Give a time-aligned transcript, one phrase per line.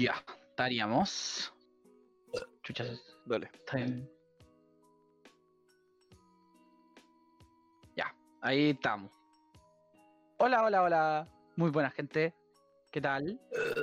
[0.00, 0.14] Ya,
[0.48, 1.52] estaríamos.
[2.62, 3.50] Chuchas, Dale.
[3.52, 3.76] está.
[7.94, 9.12] Ya, ahí estamos.
[10.38, 11.28] Hola, hola, hola.
[11.56, 12.34] Muy buena gente.
[12.90, 13.38] ¿Qué tal?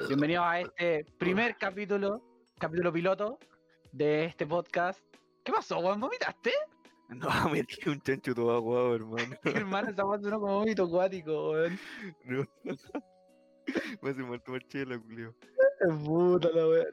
[0.08, 2.24] Bienvenidos a este primer capítulo,
[2.58, 3.38] capítulo piloto
[3.92, 5.00] de este podcast.
[5.44, 6.00] ¿Qué pasó, weón?
[6.00, 6.52] ¿Vomitaste?
[7.10, 9.36] No, me tiré un chancho todo aguado, hermano.
[9.44, 11.80] Hermano, esa weón sonó como vómito acuático, weón.
[12.24, 12.44] No.
[14.02, 14.98] Me hace mal tomar chela,
[15.80, 16.40] Julio.
[16.40, 16.86] Puta la wea.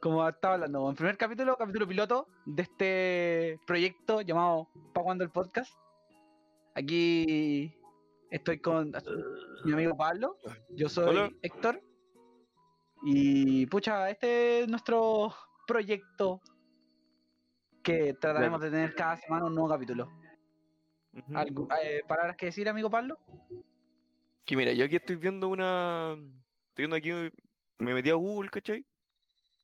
[0.00, 0.94] Como estaba hablando, weón.
[0.94, 5.72] primer capítulo, capítulo piloto de este proyecto llamado Pa' cuando el podcast.
[6.74, 7.74] Aquí
[8.30, 8.92] estoy con
[9.64, 10.36] mi amigo Pablo.
[10.70, 11.30] Yo soy Hola.
[11.42, 11.80] Héctor.
[13.06, 15.32] Y pucha, este es nuestro
[15.66, 16.40] proyecto
[17.82, 20.08] que trataremos de tener cada semana un nuevo capítulo.
[21.34, 23.18] ¿Algo- eh, ¿Palabras que decir, amigo Pablo?
[24.44, 26.12] Que mira, yo aquí estoy viendo una.
[26.70, 27.10] Estoy viendo aquí.
[27.78, 28.84] Me metí a Google, ¿cachai?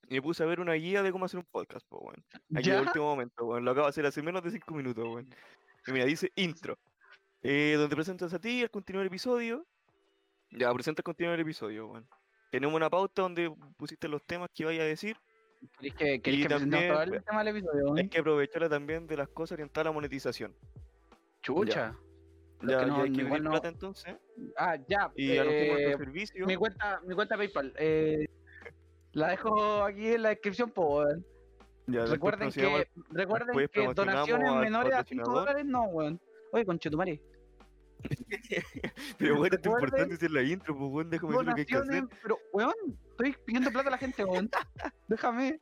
[0.09, 2.25] Y me puse a ver una guía de cómo hacer un podcast, pues, weón.
[2.57, 2.77] Aquí ¿Ya?
[2.77, 3.65] de último momento, weón.
[3.65, 5.29] Lo acabo de hacer hace menos de 5 minutos, weón.
[5.87, 6.79] Y mira, dice intro.
[7.43, 9.67] Eh, donde presentas a ti al continuar el episodio.
[10.51, 12.09] Ya, presenta al continuar el episodio, weón.
[12.51, 15.17] Tenemos una pauta donde pusiste los temas que vaya a decir.
[15.79, 17.85] ¿Queréis que, queréis Y que también, todo el tema del episodio?
[17.85, 17.99] weón?
[17.99, 20.57] Hay que aprovecharla también de las cosas orientadas a la monetización.
[21.43, 21.97] Chucha.
[22.63, 24.17] Ya, que ya no- hay que pedir no- plata entonces.
[24.57, 25.11] Ah, ya.
[25.17, 26.47] Y eh, servicio.
[26.47, 27.73] mi cuenta, mi cuenta PayPal.
[27.79, 28.27] eh,
[29.13, 31.25] la dejo aquí en la descripción, po, weón.
[31.87, 35.35] Ya, Recuerden que, recuerden que donaciones menores a 5 patrocinador.
[35.35, 36.21] dólares no, weón.
[36.53, 37.21] Oye, conchetumare.
[39.19, 41.77] Pero bueno, es importante decir la intro, pues bueno, déjame decir lo que hay que
[41.77, 42.05] hacer.
[42.23, 42.75] pero, weón,
[43.11, 44.49] estoy pidiendo plata a la gente, weón.
[45.09, 45.61] Déjame.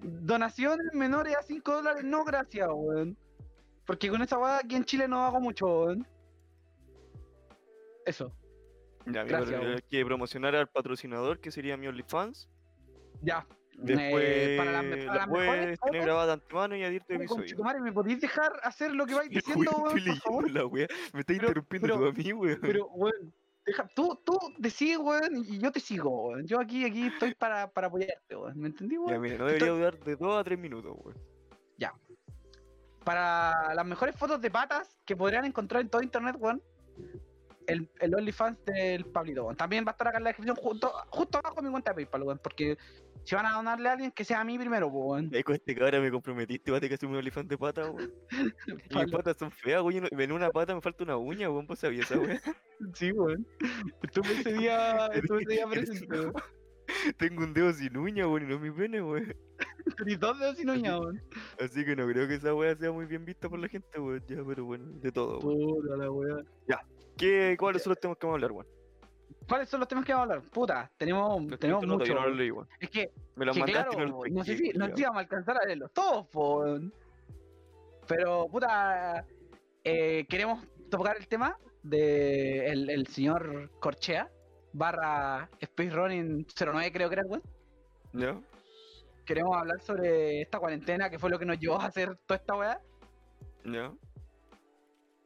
[0.00, 3.16] Donaciones menores a 5 dólares, no, gracias, weón.
[3.86, 6.06] Porque con esa weá aquí en Chile no hago mucho, weón.
[8.06, 8.32] Eso,
[9.06, 12.48] Ya, Gracias, hay que promocionar al patrocinador, que sería mi OnlyFans.
[13.22, 13.46] ya.
[13.82, 17.16] Después Eh, para las, para la mejores tener grabada de antemano y adir tu Oye,
[17.24, 17.40] episodio.
[17.42, 19.30] conchetumare, ¿me podéis dejar hacer lo que vais
[19.64, 20.86] diciendo, weón, estoy leyendo la wea.
[21.14, 22.58] Me estás Pero- interrumpiendo pero- tú a mí, weón.
[22.60, 23.34] Pero, weón,
[23.64, 26.46] deja, tú, tú decís, weón, y yo te sigo, weón.
[26.46, 28.58] Yo aquí, aquí estoy para, para apoyarte, weón.
[28.60, 29.20] ¿Me entendí, Ya, weón?
[29.22, 31.16] mira, no debería durar de 2 a 3 minutos, weón.
[33.10, 36.62] Para las mejores fotos de patas que podrían encontrar en todo internet, weón.
[37.66, 39.56] El, el OnlyFans del Pablito, weón.
[39.56, 41.96] También va a estar acá en la descripción, justo, justo abajo de mi cuenta de
[41.96, 42.38] PayPal, weón.
[42.38, 42.78] Porque
[43.24, 45.28] si van a donarle a alguien, que sea a mí primero, weón.
[45.34, 48.12] Ahí con este cabra me comprometiste, vas a que hacer un OnlyFans de pata, weón.
[48.94, 50.06] Mis patas son feas, weón.
[50.08, 51.66] En una pata me falta una uña, weón.
[51.66, 52.38] ¿Vos sabías esa weón?
[52.94, 53.44] Sí, weón.
[54.04, 56.34] Estuve ese día, estuve ese día presente, weón.
[57.18, 59.34] Tengo un dedo sin uña, weón, y no mi pene, weón.
[59.98, 61.22] Tenís dos dedos sin uña, weón.
[61.58, 64.22] Así que no creo que esa weá sea muy bien vista por la gente, weón.
[64.26, 65.82] Ya, pero bueno, de todo, weón.
[65.82, 66.48] Puta la weón.
[67.16, 68.66] ¿Qué, ¿Cuáles son los temas que vamos a hablar, weón?
[69.48, 70.50] ¿Cuáles son los temas que vamos a hablar?
[70.50, 72.14] Puta, tenemos, Los tenemos mucho.
[72.14, 72.68] no leí, weón.
[72.78, 75.10] Es que Me los que mandaste claro, y no los no sé si no culiao.
[75.10, 76.94] vamos a alcanzar a leerlos todos, weón.
[78.06, 79.24] pero puta,
[79.84, 84.30] eh, queremos tocar el tema de el, el señor Corchea
[84.72, 87.42] barra Space Running 09 creo que era, weón.
[88.12, 88.40] ¿Ya?
[89.30, 92.56] Queremos hablar sobre esta cuarentena que fue lo que nos llevó a hacer toda esta
[92.56, 92.80] weá.
[93.64, 93.92] ¿Ya?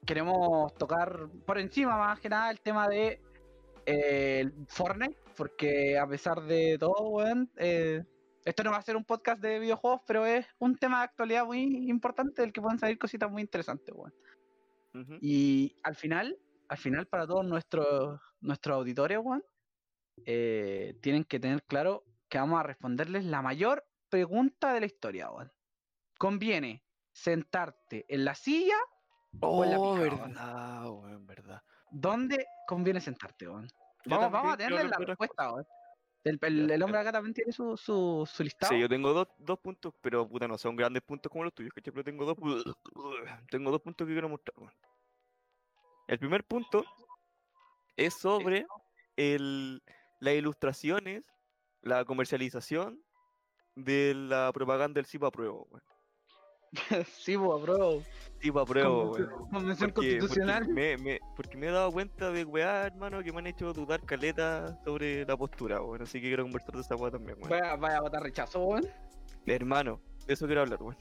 [0.05, 3.23] Queremos tocar por encima más que nada el tema de
[3.87, 8.05] eh, Fortnite, porque a pesar de todo, weón, eh,
[8.45, 11.47] esto no va a ser un podcast de videojuegos, pero es un tema de actualidad
[11.47, 14.13] muy importante del que pueden salir cositas muy interesantes, weón.
[14.93, 15.17] Ujú.
[15.23, 16.37] Y al final,
[16.69, 19.43] al final para todos nuestros nuestros auditores, weón,
[20.27, 23.83] eh, tienen que tener claro que vamos a responderles la mayor
[24.19, 25.53] pregunta de la historia, weón.
[26.19, 28.77] Conviene sentarte en la silla
[29.41, 31.63] o en la Oh, pija, verdad, weón, verdad.
[31.91, 33.67] ¿Dónde conviene sentarte, weón?
[34.05, 35.67] Vamos, vamos a hablar la respuesta, weón.
[36.23, 38.73] El, el- Ya, el hombre acá también tiene su, su, su listado.
[38.73, 41.73] Sí, yo tengo dos, dos puntos, pero puta, no son grandes puntos como los tuyos,
[41.75, 41.93] ¿cachai?
[41.93, 42.37] Pero tengo dos,
[43.51, 44.73] tengo dos puntos que quiero mostrar.
[46.07, 46.85] El primer punto
[47.97, 48.65] es sobre
[49.17, 49.83] el,
[50.21, 51.27] las ilustraciones,
[51.83, 53.03] la comercialización
[53.77, 55.83] de la propaganda del CIPA Pruebo, weón.
[57.07, 58.03] sí, bo, bro.
[58.41, 59.51] CIPA Pruebo, Convención- weón.
[59.51, 60.65] Convención Porque, constitucional.
[60.67, 63.73] porque me, me- porque me he dado cuenta de weá, hermano, que me han hecho
[63.73, 66.03] dudar caleta sobre la postura, weón.
[66.03, 67.51] Así que quiero conversar de esa weá también, weón.
[67.51, 68.87] Vaya, vaya a votar rechazo, weón.
[69.47, 70.97] Hermano, de eso quiero hablar, weón.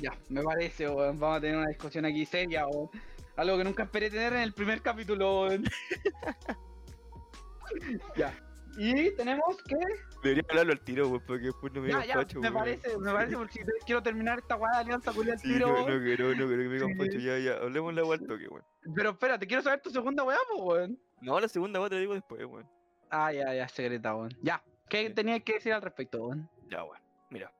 [0.00, 1.18] Ya, me parece, weón.
[1.18, 2.88] Vamos a tener una discusión aquí seria, weón.
[3.36, 5.64] Algo que nunca esperé tener en el primer capítulo, weón.
[8.16, 8.34] ya.
[8.82, 9.76] Y tenemos que.
[10.22, 12.54] Debería hablarlo al tiro, weón, porque después no me Ya, digan ya, facho, me weón.
[12.54, 15.78] parece, me parece, porque quiero terminar esta weá de alianza culia al Sí, tiro, no,
[15.80, 16.02] no weón.
[16.02, 16.94] quiero, no quiero que me digan Sí.
[16.96, 17.52] facho, ya, ya.
[17.56, 18.64] Hablemos la al toque, weón.
[18.94, 20.98] Pero espérate, quiero saber tu segunda weá, pues, weón.
[21.20, 22.66] No, la segunda weá te la digo después, weón.
[23.10, 24.30] Ah, ya, ya, secreta, weón.
[24.40, 24.62] Ya.
[24.88, 25.14] ¿Qué Bien.
[25.14, 26.48] tenías que decir al respecto, weón?
[26.70, 27.04] Ya, bueno.
[27.28, 27.52] Mira.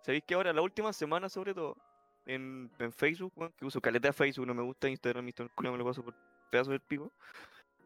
[0.00, 1.76] ¿Sabéis que ahora, la última semana, sobre todo,
[2.24, 5.78] en, en Facebook, weón, que uso caleta de Facebook, no me gusta Instagram, Instagram me
[5.78, 6.14] lo paso por
[6.50, 7.12] pedazo del pico.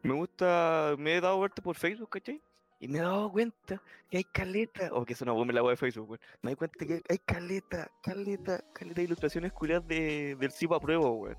[0.01, 2.41] Me gusta, me he dado verte por Facebook, ¿cachai?
[2.79, 5.71] Y me he dado cuenta que hay caleta, o que es una bomba la web
[5.73, 6.19] de Facebook, weón.
[6.41, 10.79] Me doy cuenta que hay caleta, caleta, caleta de ilustraciones culiadas de, del Cipo a
[10.79, 11.37] prueba, weón.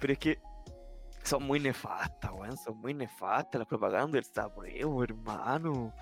[0.00, 0.38] Pero es que
[1.22, 5.92] son muy nefastas, weón, son muy nefastas las propagandas del Sapruebo, hermano.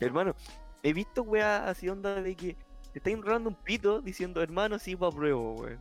[0.00, 0.34] Hermano,
[0.82, 2.56] he visto weas así onda de que
[2.92, 5.78] te está enrolando un pito diciendo, hermano, sí, pa' pruebo, weón.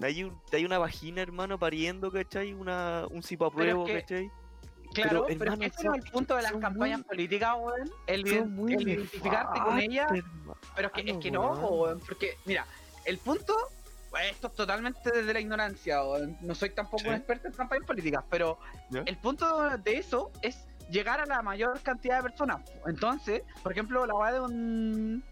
[0.00, 2.52] Hay, un, hay una vagina, hermano, pariendo, ¿cachai?
[2.52, 4.30] Una, un sí pa' Pero es pruebo, que- ¿cachai?
[5.02, 7.54] Claro, pero, es hermano, que ese no es el punto de las campañas muy- políticas,
[7.58, 7.90] weón.
[8.06, 10.06] El, el identificarte con ella.
[10.10, 11.60] nefastas, hermano, Pero es que, es que weón.
[11.60, 12.66] no, weón, porque, mira,
[13.04, 13.54] el punto,
[14.10, 16.36] pues, esto es totalmente desde la ignorancia, weón.
[16.40, 17.08] No soy tampoco Sí.
[17.08, 18.58] un experto en campañas políticas, pero
[18.92, 22.60] el punto de eso es llegar a la mayor cantidad de personas.
[22.86, 25.24] Entonces, por ejemplo, la weá de un.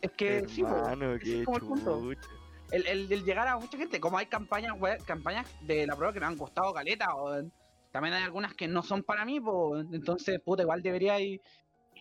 [0.00, 2.08] Es que sí, Hermano, ese qué es como el punto.
[2.70, 6.12] el, el, el llegar a mucha gente, como hay campañas web- campañas de la prueba
[6.12, 7.52] que me han costado caleta, weón.
[7.90, 11.40] también hay algunas que no son para mí, pues entonces, puta, igual debería ir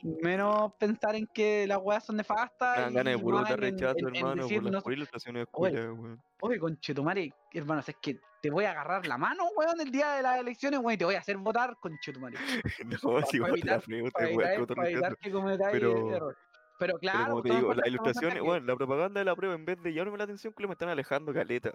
[0.03, 2.77] menos pensar en que las weas son nefastas.
[2.77, 5.71] Dan ganas de puro en- rechazo, en- en hermano, decir, por las no- ilustraciones Oye,
[5.71, 6.21] culiadas, weón.
[6.41, 10.21] Oye, conchetumare, hermano, es que te voy a agarrar la mano, weón, el día de
[10.23, 12.35] las elecciones, weón, y te voy a hacer votar, conchetumare.
[13.03, 15.09] No, si vos te la evitar- frego, te Para voy a evitar, coto para evitar
[15.11, 15.21] rechazo.
[15.23, 16.37] que cometáis Pero- error.
[16.79, 19.35] Pero claro, Pero como te en digo, las en ilustraciones, bueno, la propaganda de la
[19.35, 21.71] prueba, en vez de llamarme la atención, que me están alejando caleta.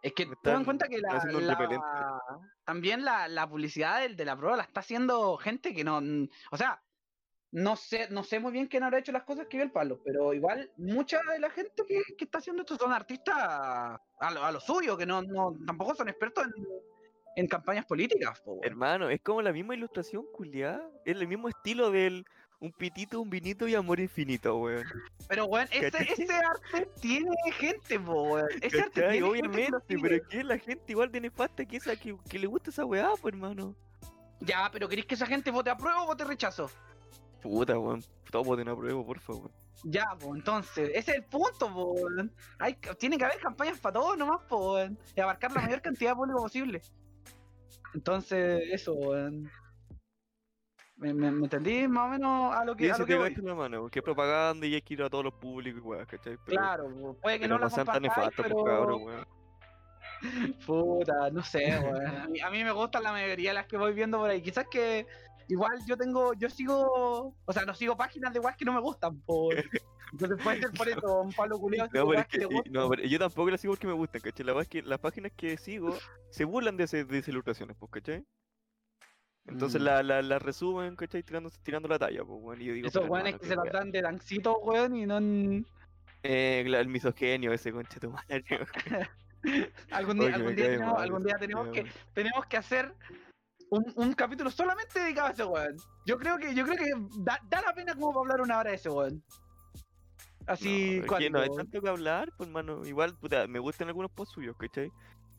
[0.00, 2.22] Es que toma en cuenta que la, la-
[2.64, 6.00] también la, la publicidad de la prueba la está haciendo gente que no.
[6.50, 6.80] O sea,
[7.50, 10.00] no sé, no sé muy bien quién habrá hecho las cosas que vio el palo,
[10.04, 14.44] pero igual mucha de la gente que, que está haciendo esto son artistas a lo,
[14.44, 16.52] a lo suyo, que no, no tampoco son expertos en,
[17.36, 18.40] en campañas políticas.
[18.40, 18.60] po.
[18.62, 20.90] Hermano, es como la misma ilustración, culiada.
[21.04, 22.26] Es el mismo estilo del
[22.60, 24.84] un pitito, un vinito y amor infinito, weón.
[25.28, 28.48] Pero weón, ese, ese arte tiene gente, po, weón.
[28.60, 30.00] Ese arte tiene gente Obviamente, sigue.
[30.02, 32.84] pero es que la gente igual de nefasta que esa que, que le gusta esa
[32.84, 33.74] weá, pues hermano.
[34.40, 36.70] Ya, pero ¿queréis que esa gente vote a prueba o vote rechazo?
[37.40, 38.02] Puta, weón.
[38.30, 39.50] Todos voten a prueba, por favor.
[39.84, 41.70] Ya, pues entonces, ese es el punto.
[42.58, 46.16] Hay, tiene que haber campañas para todos nomás, weón, y abarcar la mayor cantidad de
[46.16, 46.82] público posible.
[47.94, 49.50] Entonces, eso, weón.
[50.96, 53.14] ¿Me, me, me entendí más o menos a lo Y que, a se lo que
[53.14, 53.30] voy?
[53.30, 56.06] gacha la mano, porque es propaganda y hay que ir a todos los públicos, weón,
[56.06, 56.36] ¿cachai?
[56.44, 58.56] Pero, Claro, puede que pero no no, la sean tan nefastos, pero...
[58.56, 59.26] pues cabrón, weón.
[60.66, 62.06] Puta, no sé, weón.
[62.06, 64.42] A mí, a mí me gustan la mayoría de las que voy viendo por ahí.
[64.42, 65.06] Quizás que
[65.48, 68.80] igual yo tengo, yo sigo, o sea, no sigo páginas de weas que no me
[68.80, 69.54] gustan, por...
[70.12, 73.02] Entonces puede ser por eso, un palo culiado No, pero es que, y- no, pero
[73.02, 74.46] yo tampoco las sigo porque me gustan, ¿cachai?
[74.46, 75.96] La verdad es que las páginas que sigo
[76.30, 78.24] se burlan de, ese, de esas ilustraciones, pues, ¿cachai?
[79.46, 79.84] Entonces Mm.
[79.84, 81.22] la, la, la resumen, ¿cachai?
[81.22, 82.60] Tirando, tirando la talla, pues, weón.
[82.60, 83.72] Y yo digo, Esos weones que qué se las weá.
[83.72, 85.16] dan de lancito, weón, y no...
[85.18, 85.66] en-
[86.22, 88.44] Eh, la- el misogenio ese, concha tu madre.
[89.90, 92.92] Algún día, Oye, algún día, tenemos, mal algún día tenemos que, tenemos que hacer
[93.70, 95.76] un, un capítulo solamente dedicado a ese weón.
[96.06, 98.70] Yo creo que, yo creo que da, da la pena como para hablar una hora
[98.70, 99.22] de ese weón.
[100.46, 102.84] Así, no, que no hay tanto que hablar, pues, hermano.
[102.86, 104.90] Igual, puta, me gustan algunos posts suyos, ¿cachai?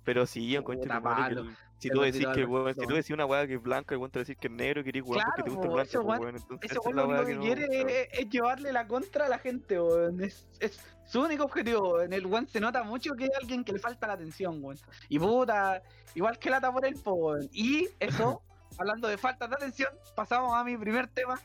[0.04, 1.58] Pero sí, en concha Puta, tu madre, que malo.
[1.80, 3.96] El- si tú decís que el weón, si tú decís una weá que es blanca,
[3.96, 5.56] el weón te va a decir que es negro, que eres weón porque te Claro,
[5.56, 6.36] gusta el blanco, ese pues, weón- weón.
[6.36, 9.30] Entonces, Ese esa es weón lo único que quiere es, es llevarle la contra a
[9.30, 10.22] la gente, weón.
[10.24, 12.02] Es, es su único objetivo.
[12.02, 14.78] En el weón se nota mucho que es alguien que le falta la atención, weón.
[15.08, 15.82] Y puta,
[16.16, 17.50] igual que lata por él, po, weón.
[17.52, 18.42] Y eso,
[18.78, 21.40] hablando de falta de atención, pasamos a mi primer tema,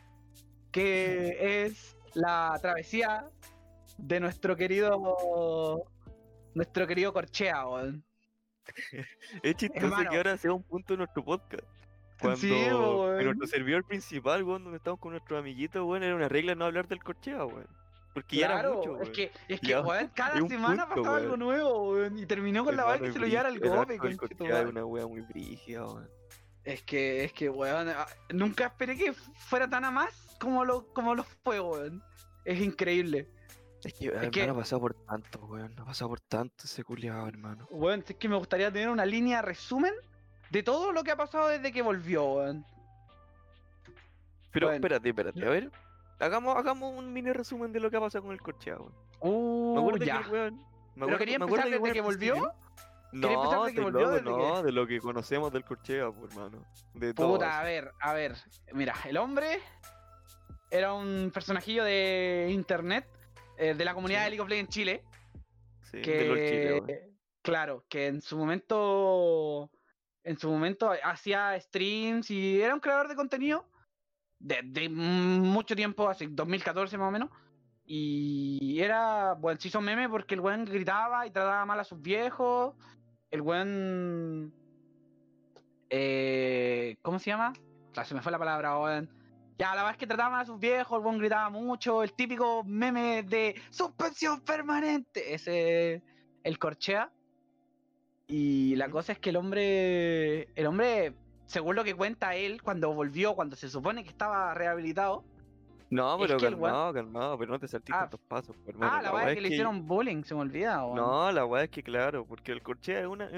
[0.72, 3.28] que es la travesía
[3.98, 5.84] de nuestro querido.
[6.54, 8.04] Nuestro querido Corchea, weón.
[9.42, 10.10] Es chistoso Hermano.
[10.10, 11.64] que ahora sea un punto de nuestro podcast.
[12.20, 13.18] Cuando Sí, weón.
[13.18, 16.64] en nuestro servidor principal, weón, donde estamos con nuestros amiguitos, weón, era una regla no
[16.64, 17.66] hablar del corchea, weón.
[18.14, 19.12] Porque ya era Claro, mucho, es weón.
[19.12, 21.40] que, es que weón, cada es semana punto, pasaba algo weón.
[21.40, 24.84] nuevo, weón, y terminó con la Hermano, que se lo llevara tu corchea es una
[24.86, 26.10] wea muy brígida, weón.
[26.64, 30.86] Es que, es que, weón, ah, nunca esperé que fuera tan a más como lo,
[30.92, 32.02] como lo fue, weón.
[32.44, 33.28] Es increíble.
[33.88, 35.74] Es que, hermano, que- ha pasado por tanto, weón.
[35.78, 37.66] Ha pasado por tanto ese culiado, hermano.
[37.70, 39.92] Weón, es que me gustaría tener una línea resumen
[40.50, 42.64] de todo lo que ha pasado desde que volvió, weón.
[44.52, 45.70] Pero espérate, espérate, a ver.
[46.20, 48.92] Hagamos, hagamos un mini resumen de lo que ha pasado con el corchea, weón.
[49.22, 50.22] Me Uh, acuerdo ya.
[50.22, 50.54] que weón.
[50.54, 50.62] Me
[50.94, 52.34] ¿Pero acuerdo, quería me empezar desde que volvió?
[52.34, 52.54] principio-
[53.10, 56.32] ¿Quería empezar No, desde que de volvió, no, de lo que conocemos del corchea, pues,
[56.32, 56.64] hermano.
[56.94, 57.32] De todo.
[57.34, 58.36] Puta, a ver, a ver.
[58.72, 59.60] Mira, el hombre
[60.70, 63.06] era un personajillo de internet,
[63.58, 64.24] eh, de la comunidad Sí.
[64.24, 65.04] de League of Legends Chile.
[65.90, 67.10] Sí, de Chile, que
[67.42, 69.70] claro, que en su momento
[70.24, 73.68] en su momento hacía streams y era un creador de contenido
[74.38, 77.30] de, de mucho tiempo, así 2014 más o menos.
[77.86, 82.00] Y era, bueno, se hizo meme porque el weón gritaba y trataba mal a sus
[82.00, 82.74] viejos.
[83.30, 84.54] El weón.
[85.90, 87.52] Eh, ¿Cómo se llama?
[87.96, 89.10] Ah, se me fue la palabra, weón.
[89.58, 92.02] Ya, la verdad es que trataba mal a sus viejos, el weón gritaba mucho.
[92.02, 95.34] El típico meme de suspensión permanente.
[95.34, 96.02] Ese.
[96.42, 97.10] El corchea.
[98.26, 100.48] Y la cosa es que el hombre.
[100.54, 101.14] El hombre,
[101.46, 105.24] según lo que cuenta él, cuando volvió, cuando se supone que estaba rehabilitado.
[105.90, 108.92] No, Es pero que calmado, calmado, pero no te saltís Ah, tantos pasos, pues, hermano.
[108.92, 110.78] ah, la weá es que le hicieron bullying, se me olvida.
[110.78, 113.28] No, la weá es que claro, porque el corchea es una.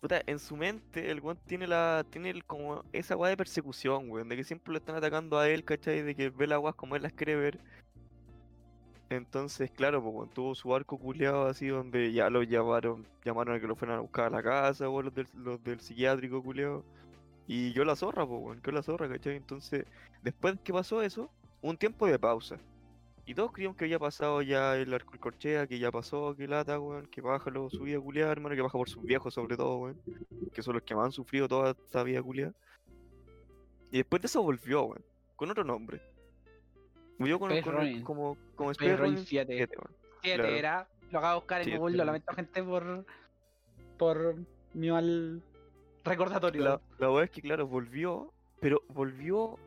[0.00, 2.04] Puta, en su mente el weón tiene la.
[2.10, 5.48] tiene el- como esa weá de persecución, weón, de que siempre lo están atacando a
[5.48, 6.02] él, ¿cachai?
[6.02, 7.58] De que ve las weas como él las quiere ver.
[9.10, 13.66] Entonces, claro, pues tuvo su arco culiado así donde ya lo llamaron, llamaron a que
[13.66, 16.84] lo fueran a buscar a la casa, weón, los del, los del psiquiátrico culiado.
[17.46, 19.36] Y yo la zorra, pues yo la zorra, ¿cachai?
[19.36, 19.86] Entonces,
[20.22, 21.30] después que pasó eso,
[21.62, 22.58] un tiempo de pausa.
[23.28, 26.48] Y todos creíamos que había pasado ya el arco el corchea, que ya pasó, que
[26.48, 29.54] lata, weón, que baja lo, su vida culiada, hermano, que baja por sus viejos sobre
[29.54, 30.00] todo, weón.
[30.50, 32.54] Que son los que más han sufrido toda esta vida culiada.
[33.90, 35.04] Y después de eso volvió, weón,
[35.36, 36.00] con otro nombre.
[37.18, 39.56] Volvió con, con el- como, como Space Ronin Ronin 7.
[39.56, 39.96] 7, weón.
[40.22, 40.54] 7 claro.
[40.54, 40.88] era.
[41.10, 43.04] Lo acabo de buscar en Google, lo lamento gente por.
[43.98, 44.36] por
[44.72, 45.42] mi mal
[46.02, 46.64] recordatorio.
[46.64, 49.58] La, la weá es que, claro, volvió, pero volvió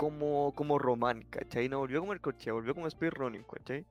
[0.00, 1.68] como, como Román, ¿cachai?
[1.68, 3.84] No volvió como el corchea, volvió como Space Ronin, ¿cachai?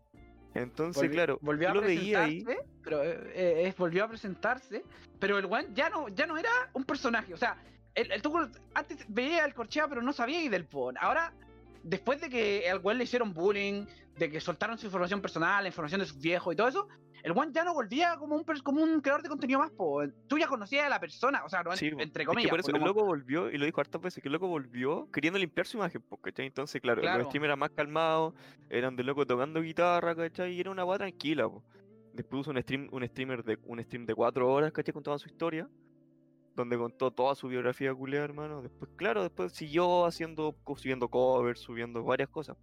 [0.55, 2.43] Entonces, claro, volvió a lo veía ahí.
[2.43, 4.83] presentarse, pero eh, eh, volvió a presentarse,
[5.19, 7.57] pero el weón ya no, ya no era un personaje, o sea,
[7.93, 8.35] el, el tú
[8.73, 10.97] antes veía al Corchea pero no sabía y del PON.
[10.99, 11.31] Ahora,
[11.83, 13.85] después de que al weón le hicieron bullying,
[14.17, 16.87] de que soltaron su información personal, la información de sus viejos y todo eso,
[17.23, 20.01] el weón ya no volvía como un, como un creador de contenido más, po.
[20.27, 22.45] Tú ya conocías a la persona, o sea, no, Sí, entre Es comillas.
[22.45, 24.47] que por po, eso el loco volvió, y lo dijo hartas veces, que el loco
[24.47, 26.47] volvió queriendo limpiar su imagen, po, ¿cachai?
[26.47, 27.19] Entonces, claro, Claro.
[27.19, 28.33] los streamers eran más calmados,
[28.69, 30.53] eran de loco tocando guitarra, ¿cachai?
[30.53, 31.63] Y era una weá tranquila, po.
[32.13, 34.93] Después puso un stream, un streamer de un stream de cuatro horas, ¿cachai?
[34.93, 35.69] Con toda su historia,
[36.55, 38.61] donde contó toda su biografía culiada, hermano.
[38.61, 42.57] Después, claro, después siguió haciendo, subiendo covers, subiendo varias cosas.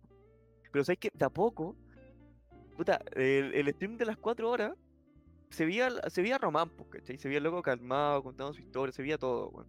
[0.72, 1.74] Pero sabes que de a poco,
[2.76, 4.72] puta, el, el stream de las cuatro horas
[5.50, 7.18] se veía, se veía Román, po, ¿cachai?
[7.18, 9.66] Se veía loco calmado, contando su historia, se veía todo, weón.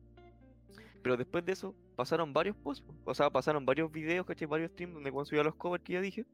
[1.01, 4.47] Pero después de eso, pasaron varios posts, po, o sea, pasaron varios videos, ¿cachai?
[4.47, 6.25] Varios streams donde Juan subía los covers que ya dije.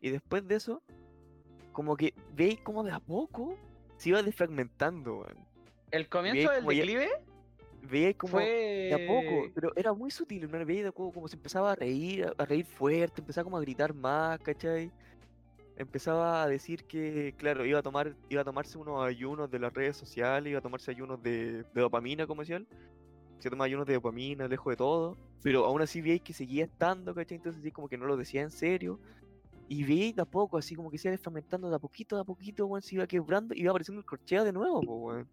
[0.00, 0.82] Y después de eso,
[1.72, 3.56] como que veis como de a poco
[3.96, 5.26] se iba desfragmentando.
[5.90, 7.10] El comienzo del como declive
[7.90, 8.44] Veíais como fue.
[8.44, 10.64] de a poco, pero era muy sutil, hermano.
[10.64, 13.92] Veía poco como se empezaba a reír, a, a reír fuerte, empezaba como a gritar
[13.92, 14.90] más, ¿cachai?
[15.76, 19.72] Empezaba a decir que, claro, iba a tomar, iba a tomarse unos ayunos de las
[19.72, 22.66] redes sociales, iba a tomarse ayunos de, dopamina comercial.
[23.40, 25.16] Se toma ayunos de dopamina, lejos de todo.
[25.42, 27.36] Pero aún así veis que seguía estando, ¿cachai?
[27.36, 29.00] Entonces sí, como que no lo decía en serio.
[29.68, 32.22] Y veis de a poco, así como que se iba desfragmentando de a poquito, de
[32.22, 35.28] a poquito, weón, se iba quebrando y iba apareciendo el corchea de nuevo, weón.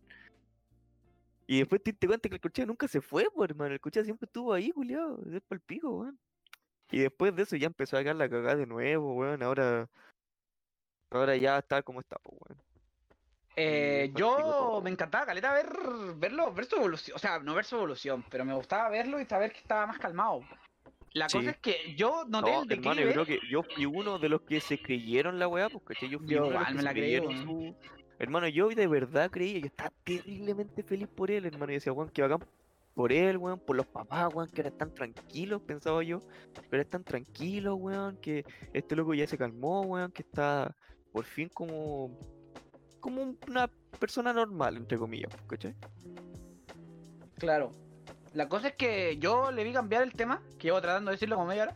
[1.46, 3.74] Y después te diste cuenta que el corchea nunca se fue, pues, hermano.
[3.74, 5.22] El corchea siempre estuvo ahí, culiado.
[5.28, 6.18] Es el pico, weón.
[6.92, 9.44] Y después de eso ya empezó a caer la cagada de nuevo, weón.
[9.44, 9.88] Ahora.
[11.12, 12.62] Ahora ya está como está, pues, weón.
[13.58, 15.68] Eh, Y yo me encantaba caleta ver
[16.16, 19.26] verlo, ver su evolución, o sea, no ver su evolución, pero me gustaba verlo y
[19.26, 20.42] saber que estaba más calmado.
[21.14, 21.38] La Sí.
[21.38, 23.14] cosa es que yo noté No, el hermano, declive.
[23.14, 26.10] yo creo que yo fui uno de los que se creyeron la weá, pues, ¿cachai?
[26.10, 27.76] Yo fui Yo uno de los igual que me se la creí, creyeron su...
[28.18, 31.72] Hermano, yo de verdad creía, yo estaba terriblemente feliz por él, hermano.
[31.74, 32.40] Y decía, weón, que bacán
[32.94, 36.24] por él, weón, por los papás, weón, que eran tan tranquilos, pensaba yo.
[36.70, 40.78] Pero tan tranquilos, weón, que este loco ya se calmó, weón, que está
[41.12, 42.18] por fin como...
[43.00, 43.68] Como un- una
[44.00, 45.76] persona normal, entre comillas, ¿cachai?
[47.38, 47.74] Claro.
[48.34, 51.36] La cosa es que yo le vi cambiar el tema, que llevo tratando de decirlo
[51.36, 51.74] como media hora.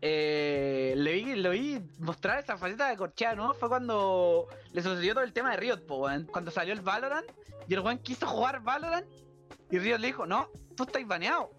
[0.00, 3.54] Eh, le vi, lo vi mostrar esa faceta de corchea, ¿no?
[3.54, 6.06] Fue cuando le sucedió todo el tema de Riot, po.
[6.32, 7.26] Cuando salió el Valorant
[7.68, 9.06] y el weón quiso jugar Valorant
[9.70, 11.50] y Riot le dijo, no, tú estás baneado.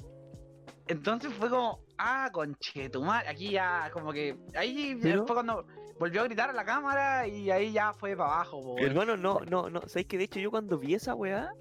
[0.88, 5.66] Entonces fue como, ah, conchetumar, aquí ya como que, ahí Pero- fue cuando
[6.00, 8.78] volvió a gritar a la cámara y ahí ya fue para abajo, po.
[8.80, 9.82] Hermano, no, no, no.
[9.88, 11.52] ¿Sabéis que de hecho yo cuando vi esa weá,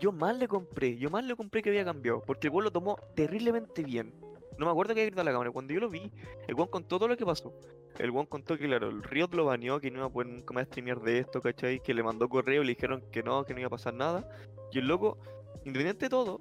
[0.00, 2.72] yo más le compré, yo más le compré que había cambiado, porque el weón lo
[2.72, 4.14] tomó terriblemente bien.
[4.58, 6.12] No me acuerdo que había gritado a la cámara, cuando yo lo vi,
[6.46, 7.52] el weón contó todo lo que pasó.
[7.98, 10.52] El weón contó que, claro, el Riot lo baneó, que no iba a poder nunca
[10.52, 11.80] más streamear de esto, ¿cachai?
[11.80, 14.28] Que le mandó correo y le dijeron que no, que no iba a pasar nada.
[14.72, 15.18] Y el loco,
[15.64, 16.40] independiente de todo,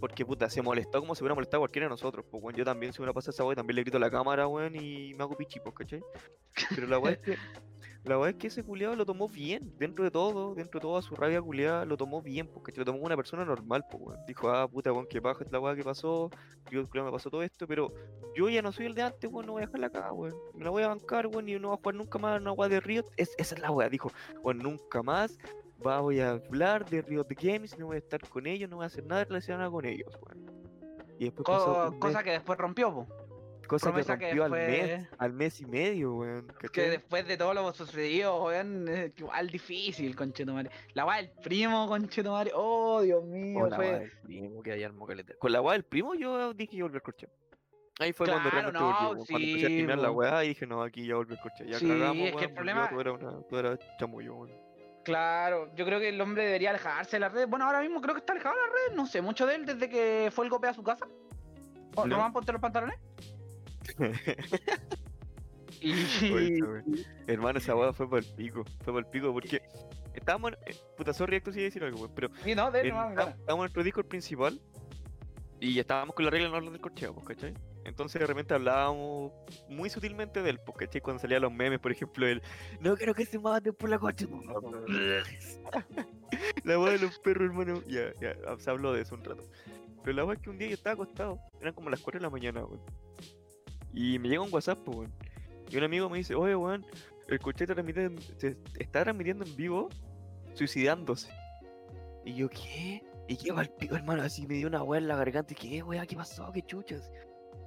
[0.00, 2.24] porque puta, se molestó como si hubiera molestado cualquiera de nosotros.
[2.30, 4.46] Pues weón, yo también si hubiera pasado esa weá, también le grito a la cámara,
[4.46, 6.02] weón, y me hago pichi, pues, ¿cachai?
[6.74, 7.36] Pero la weá es que
[8.06, 11.02] La verdad es que ese culiado lo tomó bien, dentro de todo, dentro de toda
[11.02, 14.20] su rabia culiada, lo tomó bien, porque lo tomó una persona normal, pues, weón.
[14.28, 16.30] Dijo, ah, puta, weón, qué paja esta weá que pasó,
[16.70, 17.92] yo me pasó todo esto, pero
[18.36, 20.36] yo ya no soy el de antes, weón, no voy a dejarla acá, weón.
[20.54, 22.68] Me la voy a bancar, weón, y no voy a jugar nunca más una weá
[22.68, 23.06] de Riot.
[23.16, 25.36] Es, esa es la weá, dijo, weón, nunca más
[25.78, 28.86] voy a hablar de Riot Games, no voy a estar con ellos, no voy a
[28.86, 30.46] hacer nada relacionado con ellos, weón.
[31.18, 33.06] Y después pasó cosa que después rompió, po.
[33.66, 36.52] Cosa que rompió al, mes, al mes y medio, weón.
[36.72, 40.70] Que después de todo lo sucedido, weón, igual difícil, conchetumare.
[40.94, 42.52] La weá del primo, conchetumare.
[42.54, 43.60] Oh, Dios mío.
[43.60, 44.86] Con la weá del primo, que hay
[45.38, 47.28] Con la weá del primo yo dije que volví al corche.
[47.98, 50.66] Ahí fue cuando realmente no, volvió, sí, cuando empecé a tirar la weá y dije,
[50.66, 51.66] no, aquí ya volví al corche.
[51.66, 52.90] Ya sí, cagamos, es que el problema...
[52.90, 54.65] Tú eras, una, tú eras chamullo, weón.
[55.06, 57.46] Claro, yo creo que el hombre debería alejarse de la red.
[57.46, 58.96] Bueno, ahora mismo creo que está alejado de la red.
[58.96, 61.06] No sé mucho de él desde que fue el golpe a su casa.
[61.94, 62.98] ¿O no van a poner los pantalones?
[65.80, 66.58] y...
[67.28, 68.64] hermano, esa boda fue por el pico.
[68.82, 69.62] Fue por el pico porque
[70.12, 70.54] estábamos.
[70.66, 70.74] En...
[70.74, 72.28] Eh, puta, sorry, esto sí decir algo, pero.
[72.42, 72.86] Sí, no, de en...
[72.86, 74.60] Estábamos en nuestro Discord principal
[75.60, 77.54] y estábamos con la regla no del corcheo, pues, ¿cachai?
[77.86, 79.32] Entonces de repente hablábamos
[79.68, 80.60] muy sutilmente de él.
[81.02, 82.42] Cuando salían los memes, por ejemplo, él,
[82.80, 84.26] no quiero que se maten por la coche.
[86.64, 87.80] la voz de los perros, hermano.
[87.86, 89.44] Ya, ya, se habló de eso un rato.
[90.02, 92.24] Pero la verdad es que un día yo estaba acostado, eran como las 4 de
[92.24, 92.80] la mañana, weón.
[93.94, 95.12] Y me llega un WhatsApp, weón.
[95.70, 96.84] Y un amigo me dice, oye, weón,
[97.28, 99.88] el coche está transmitiendo en vivo,
[100.54, 101.30] suicidándose.
[102.24, 103.04] Y yo, ¿qué?
[103.28, 105.52] Y qué al pico, hermano, así me dio una weá en la garganta.
[105.52, 106.04] Y ¿qué, weá?
[106.04, 106.50] ¿Qué pasó?
[106.52, 107.12] ¿Qué chuchas?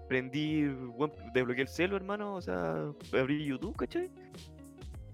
[0.10, 4.10] Prendí, weón, desbloqueé el celo, hermano, o sea, abrí YouTube, ¿cachai?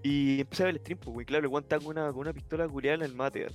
[0.02, 1.26] Y empecé a ver el stream, pues, weón.
[1.26, 3.48] Claro, el weón con una, con una pistola culiada en el mate.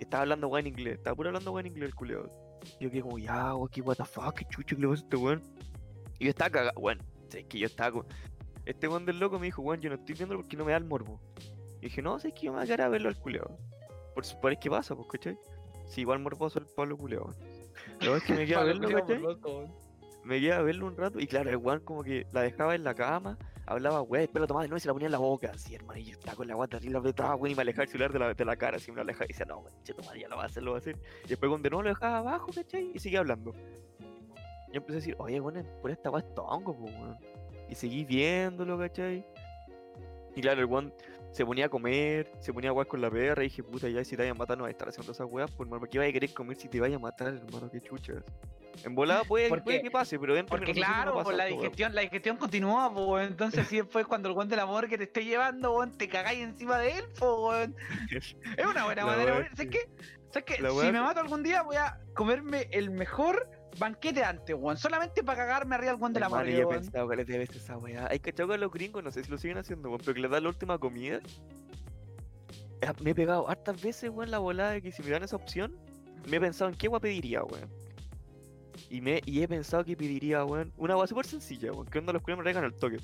[0.00, 2.30] Estaba hablando weón en inglés, estaba puro hablando weón en inglés el culiado.
[2.80, 5.02] Y yo quedé como, ya, weón, qué what the fuck, qué chucho que le pasa
[5.02, 5.42] a este weón.
[6.18, 6.98] Y yo estaba cagado, weón.
[7.32, 8.06] Es que yo estaba con.
[8.66, 10.78] Este weón del loco me dijo, weón, yo no estoy viendo porque no me da
[10.78, 11.20] el morbo.
[11.80, 13.56] Y dije, no, sé que yo me voy a quedar a verlo al culeado.
[14.14, 15.38] Por suponer que pasa, pues, ¿cachai?
[15.86, 17.34] Si igual morboso el Pablo culeado.
[18.00, 19.22] Lo es que me quedé a verlo, ¿cachai?
[20.24, 22.84] Me quedé a verlo un rato y claro, el weón como que la dejaba en
[22.84, 25.18] la cama, hablaba, weón, después la tomaba de nuevo y se la ponía en la
[25.18, 25.50] boca.
[25.52, 27.90] Así, hermano, y yo estaba con la guata arriba, apretaba, weón, y me alejaba el
[27.90, 29.94] celular de la, de la cara, así me lo alejaba y decía, no, weón, che,
[30.20, 30.96] ya lo va a hacer, lo va a hacer.
[31.24, 32.92] Y después cuando no lo dejaba abajo, ¿cachai?
[32.94, 33.52] Y seguía hablando
[34.72, 37.16] yo empecé a decir, oye, bueno, por esta weá es tongo, weón.
[37.68, 39.24] Y seguí viéndolo, ¿cachai?
[40.34, 40.94] Y claro, el weón
[41.30, 44.02] se ponía a comer, se ponía a jugar con la perra y dije, puta, ya
[44.02, 45.98] si te vayan a matar no vas a estar haciendo esas weas, pues hermano, ¿qué
[45.98, 47.70] vas a querer comer si te vaya a matar, hermano?
[47.70, 48.24] Qué chuchas.
[48.84, 52.02] En volada puede, puede que pase, pero dentro Porque claro, no pues la digestión, la
[52.02, 55.72] digestión continúa, pues entonces si después cuando el weón del amor que te esté llevando,
[55.72, 57.76] weón, te cagáis encima de él, pues weón.
[58.10, 59.48] es una buena manera, weón.
[59.54, 59.90] ¿Sabes qué?
[60.30, 60.56] ¿Sabes qué?
[60.56, 64.76] Si me mato algún día voy a comerme el mejor banquete antes, weón.
[64.76, 66.56] Solamente para cagarme arriba al weón de la madre.
[66.56, 68.08] Yo he pensado que le debes esa weá.
[68.10, 70.28] Hay que con los gringos, no sé si lo siguen haciendo, weón, pero que le
[70.28, 71.20] da la última comida.
[73.00, 75.76] Me he pegado hartas veces, weón, la volada de que si me dan esa opción,
[76.28, 77.81] me he pensado en qué weá pediría, weón.
[78.88, 82.12] Y, me, y he pensado que pediría, weón, una weá súper sencilla, weón, que onda
[82.12, 82.98] los culiados me regan al toque.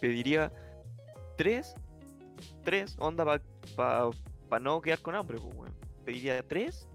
[0.00, 0.52] Pediría
[1.36, 1.74] tres,
[2.64, 3.42] tres, onda para
[3.76, 4.10] pa,
[4.48, 5.74] pa no quedar con hambre, pues, weón.
[6.04, 6.88] Pediría tres,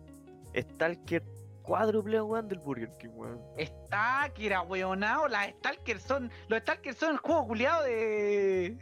[0.56, 1.24] Stalker
[1.62, 3.40] cuádruple, weón, del Burger King, weón.
[3.60, 6.32] Stalker, weonado, las Stalker son.
[6.48, 8.78] Los Stalker son el juego culiado de.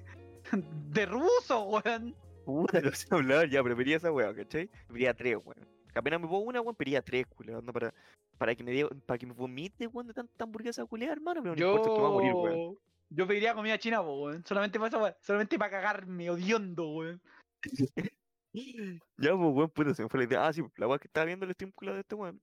[0.51, 2.15] de ruso, weón.
[2.45, 4.69] Puta, no sé hablar, ya, pero pedía esa weón, ¿cachai?
[4.87, 5.78] Pedía tres, weón.
[5.95, 7.93] Apenas me pongo una, weón, pedía tres, culiado, para,
[8.37, 11.59] para que me para que me vomite, weón, de tanta hamburguesa culiada, hermano, pero no
[11.59, 11.71] Yo...
[11.71, 12.77] importa que va a morir, weón.
[13.11, 14.45] Yo pediría comida china, weón.
[14.45, 15.17] Solamente para eso.
[15.21, 17.21] Solamente para cagarme odiondo, weón.
[18.53, 20.47] ya, pues, weón, puta, se me fue la idea.
[20.47, 22.39] Ah, sí, la weón que estaba viendo el stream culiado de este weón.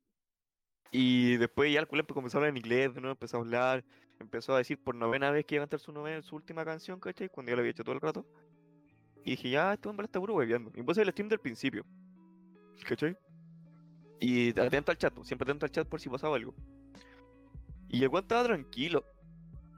[0.90, 3.84] Y después ya el culo comenzó a hablar en inglés, de nuevo empezó a hablar,
[4.20, 7.00] empezó a decir por novena vez que iba a cantar su novena, su última canción,
[7.00, 7.28] ¿cachai?
[7.28, 8.24] Cuando yo lo había hecho todo el rato.
[9.24, 10.70] Y dije, ya, este hombre está puro hueveando.
[10.74, 11.84] Y puse el stream del principio.
[12.86, 13.16] ¿Cachai?
[14.20, 16.54] Y atento al chat, pues, siempre atento al chat por si pasaba algo.
[17.88, 19.04] Y el weón estaba tranquilo.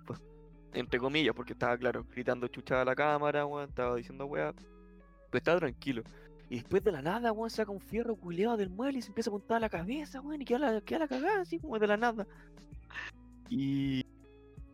[0.07, 0.21] Pues,
[0.73, 4.53] entre comillas, porque estaba, claro, gritando chuchada a la cámara, weón, estaba diciendo weá.
[4.53, 6.03] Pero estaba tranquilo.
[6.51, 9.31] Y después de la nada, weón, saca un fierro culeado del mueble y se empieza
[9.31, 11.87] a apuntar a la cabeza, weón, y queda la, queda la cagada, así como de
[11.87, 12.27] la nada.
[13.51, 14.07] Y,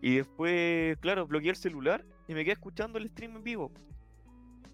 [0.00, 3.72] y después, claro, bloqueé el celular y me quedé escuchando el stream en vivo.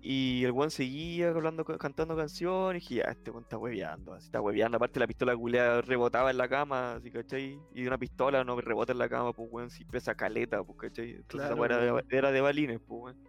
[0.02, 4.26] Y el weón seguía hablando, cantando canciones y dije, ya, este weón está hueveando, así
[4.26, 4.76] está hueveando.
[4.76, 7.60] Aparte la pistola culeada rebotaba en la cama, así, ¿cachai?
[7.74, 11.10] Y una pistola no rebota en la cama, pues weón, si pesa caleta, pues, ¿cachai?
[11.16, 13.28] Entonces era, de, era de balines, pues weón.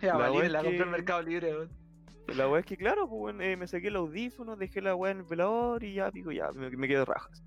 [0.00, 1.84] Ya, balines, la compré en Mercado Libre, weón.
[2.28, 5.18] La weá es que, claro, pues, eh, me saqué el audífono, dejé la weá en
[5.18, 7.44] el velador y ya, digo, ya, me, me quedo rajas.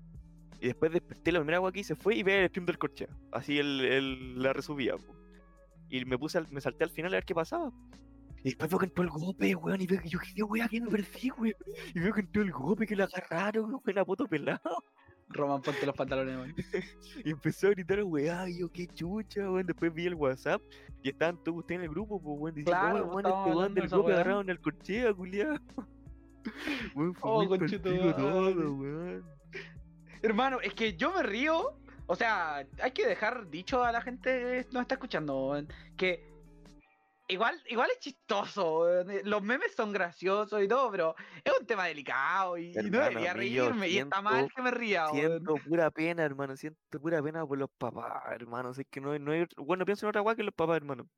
[0.60, 3.08] Y después desperté la primera weá que hice fue y ve el stream del corchea.
[3.32, 5.18] Así el, el, la resubía, pues.
[5.88, 7.72] Y me puse, me salté al final a ver qué pasaba.
[8.42, 10.84] Y después veo que entró el golpe, weón, y veo que yo, ¿qué weón, ¿Quién
[10.84, 11.54] me persigue, weón?
[11.94, 14.84] Y veo que entró el golpe, que lo agarraron, weón, la foto pelado.
[15.30, 16.54] Román, ponte los pantalones, weón.
[17.24, 19.66] Y empezó a gritar, weá, y yo, qué chucha, weón.
[19.66, 20.62] Después vi el WhatsApp
[21.02, 23.56] y estaban todos ustedes en el grupo, pues, weón, diciendo, Claro, "Oh, pues, weón, este
[23.56, 24.14] weón del weá.
[24.14, 25.56] agarraron el corchea, culiao.
[26.94, 29.24] Weón, fue Oh, muy todo, weón.
[30.22, 31.74] Hermano, es que yo me río.
[32.06, 36.24] O sea, hay que dejar dicho a la gente que nos está escuchando weón, que
[37.28, 39.00] igual, igual es chistoso.
[39.00, 41.14] eh, Los memes son graciosos y todo, pero
[41.44, 43.88] es un tema delicado y, y no Hermano, debería reírme.
[43.88, 45.08] Y está mal que me ría.
[45.10, 46.56] Siento pura pena, hermano.
[46.56, 48.70] Siento pura pena por los papás, hermano.
[48.70, 49.46] Es que no, no hay.
[49.56, 51.08] Bueno, pienso en otra weá que los papás, hermano.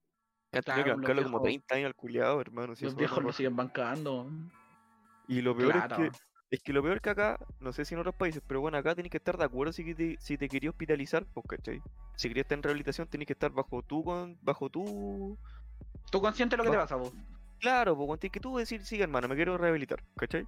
[0.53, 2.75] Que que Claro, los bancarlo como viejos- 30 años al culiado, hermano.
[2.75, 3.37] si Los viejos no lo pasa.
[3.38, 4.27] siguen bancando.
[5.29, 6.05] Y lo peor Claro.
[6.05, 6.18] es que.
[6.53, 8.92] Es que lo peor que acá, no sé si en otros países, pero bueno, acá
[8.96, 11.81] tenés que estar de acuerdo si te, si te querías hospitalizar, pues, ¿cachai?
[12.16, 14.03] Si querías estar en rehabilitación, tenés que estar bajo tu,
[14.42, 15.38] bajo tu...
[16.11, 17.12] ¿Tú consciente de lo que te pasa, vos?
[17.61, 20.46] Claro, pues, tienes que tú decir, sí, hermano, me quiero rehabilitar, ¿cachai?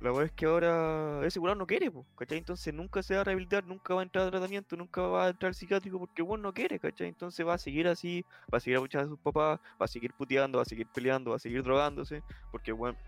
[0.00, 2.38] La verdad es que ahora ese curado no quiere, pues, ¿cachai?
[2.38, 5.28] Entonces nunca se va a rehabilitar, nunca va a entrar a tratamiento, nunca va a
[5.30, 7.08] entrar al psiquiátrico porque bueno no quiere, ¿cachai?
[7.08, 10.12] Entonces va a seguir así, va a seguir abuchando a sus papás, va a seguir
[10.12, 12.98] puteando, va a seguir peleando, va a seguir drogándose, porque bueno,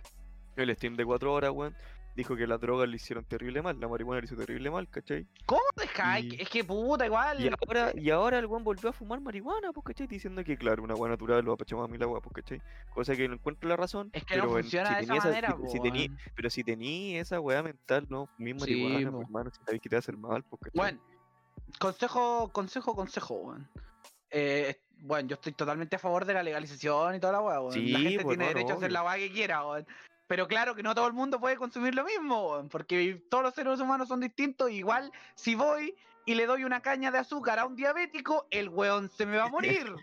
[0.57, 1.77] el stream de 4 horas, weón,
[2.17, 5.27] dijo que las drogas le hicieron terrible mal, la marihuana le hizo terrible mal, ¿cachai?
[5.45, 6.33] ¿Cómo dejáis?
[6.33, 7.41] Y- Es que puta, igual.
[7.41, 10.07] Y ahora, y ahora el weón volvió a fumar marihuana, pues, ¿cachai?
[10.07, 12.63] Diciendo que, claro, una agua natural lo va a la agua, pues, ¿cachai?
[12.91, 14.09] Cosa que no encuentro la razón.
[14.15, 17.17] Es que no pero en- funciona si de esa manera, si- tení- pero si tení
[17.19, 19.17] esa weá mental, no, mi Sí, marihuana, po.
[19.19, 20.79] pues, hermano, si sabéis que te va a hacer mal, pues, ¿cachai?
[20.79, 21.01] Bueno,
[21.79, 23.69] consejo, consejo, consejo, weón.
[24.31, 27.73] Eh, bueno, yo estoy totalmente a favor de la legalización y toda la weá, weón.
[27.75, 29.87] Sí, la gente tiene no, derecho a hacer la weá que quiera, weón.
[30.29, 33.79] Pero claro que no todo el mundo puede consumir lo mismo, porque todos los seres
[33.81, 34.71] humanos son distintos.
[34.71, 39.09] Igual, si voy y le doy una caña de azúcar a un diabético, el weón
[39.11, 39.95] se me va a morir.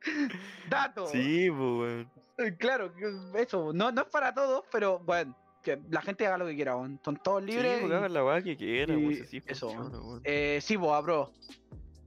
[0.68, 1.06] Dato.
[1.08, 2.10] Sí, pues, weón.
[2.38, 2.92] Eh, Claro,
[3.34, 6.76] eso, no, no es para todos, pero bueno, que la gente haga lo que quiera,
[6.76, 7.00] weón.
[7.04, 7.80] Son todos Sí, libres.
[7.80, 9.12] pues, y- hagan la weá que quieran, weón,
[9.48, 10.20] eso, funciona, weón.
[10.24, 11.32] eh, sí, vos, apruebo.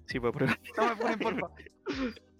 [0.07, 0.45] Sí, pues, pero...
[0.77, 1.47] No me ponen porfa.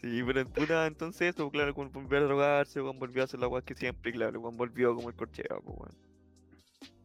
[0.00, 3.38] Sí, pero en puta, entonces eso, claro, cuando volvió a drogarse, weón, volvió a hacer
[3.38, 5.94] la weá que siempre, claro, weón, volvió como el corchea, pues, weón.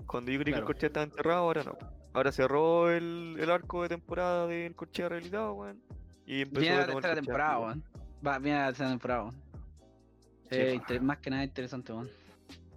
[0.07, 0.63] Cuando yo creí que Claro.
[0.63, 1.77] el corchea estaba enterrado, ahora no.
[2.13, 5.81] Ahora cerró el, el arco de temporada del corchea rehabilitado, weón.
[6.25, 7.83] Y empezó Viene de la tercera temporada, weón.
[8.25, 9.35] Va, viene la tercera temporada, weón.
[10.51, 12.09] Eh, inter- más que nada interesante, weón.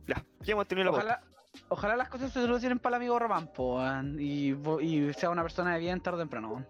[0.09, 0.91] Ya, ¿qué hemos tenido la?
[0.91, 1.23] Ojalá,
[1.69, 4.51] ojalá las cosas se solucionen para el amigo Román, po, weón, y,
[4.81, 6.67] y sea una persona de bien tarde o temprano, weón.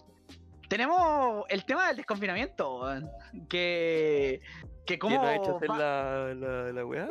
[0.69, 3.11] Tenemos el tema del desconfinamiento, weón.
[3.49, 4.41] Que.
[4.87, 5.17] Que ¿Quién como.
[5.17, 7.09] nos ha hecho hacer la, la, la weá?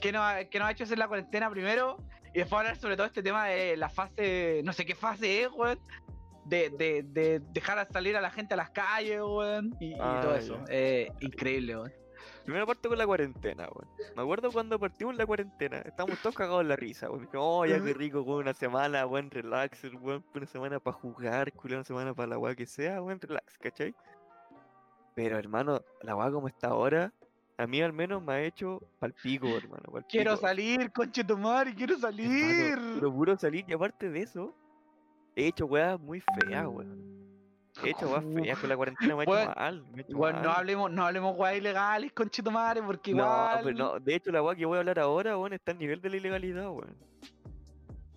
[0.00, 1.96] que, nos, ha- que nos ha hecho hacer la cuarentena primero.
[2.34, 4.60] Y después hablar sobre todo este tema de la fase.
[4.64, 5.78] No sé qué fase es, weón.
[6.46, 9.74] De, de, de dejar salir a la gente a las calles, weón.
[9.80, 10.38] Y, y Ah, todo ya.
[10.38, 10.58] eso.
[10.68, 11.92] Eh, increíble, weón.
[12.44, 13.88] Primero parto con la cuarentena, weón.
[14.14, 17.28] Me acuerdo cuando partimos la cuarentena, estábamos todos cagados en la risa, weón.
[17.34, 21.76] Oh, ya qué rico, weón, una semana, weón, relax, weón, una semana para jugar, culo,
[21.76, 23.94] una semana para la weá que sea, weón, relax, ¿cachai?
[25.14, 27.14] Pero hermano, la weá como está ahora,
[27.56, 29.84] a mí al menos me ha hecho pal pico, hermano.
[30.08, 32.72] Quiero salir, conchetumare, quiero salir.
[32.72, 34.54] Hermano, pero puro salir, y aparte de eso,
[35.34, 37.23] he hecho weas muy feas, weón.
[37.84, 40.42] He hecho weas feas con la cuarentena, me ha hecho mal, me ha hecho Bueno,
[40.42, 43.60] no hablemos, no hablemos weá ilegales, conchetumare, porque No, igual.
[43.64, 46.00] pero no, de hecho la weá que voy a hablar ahora, weón, está al nivel
[46.00, 46.96] de la ilegalidad, weón.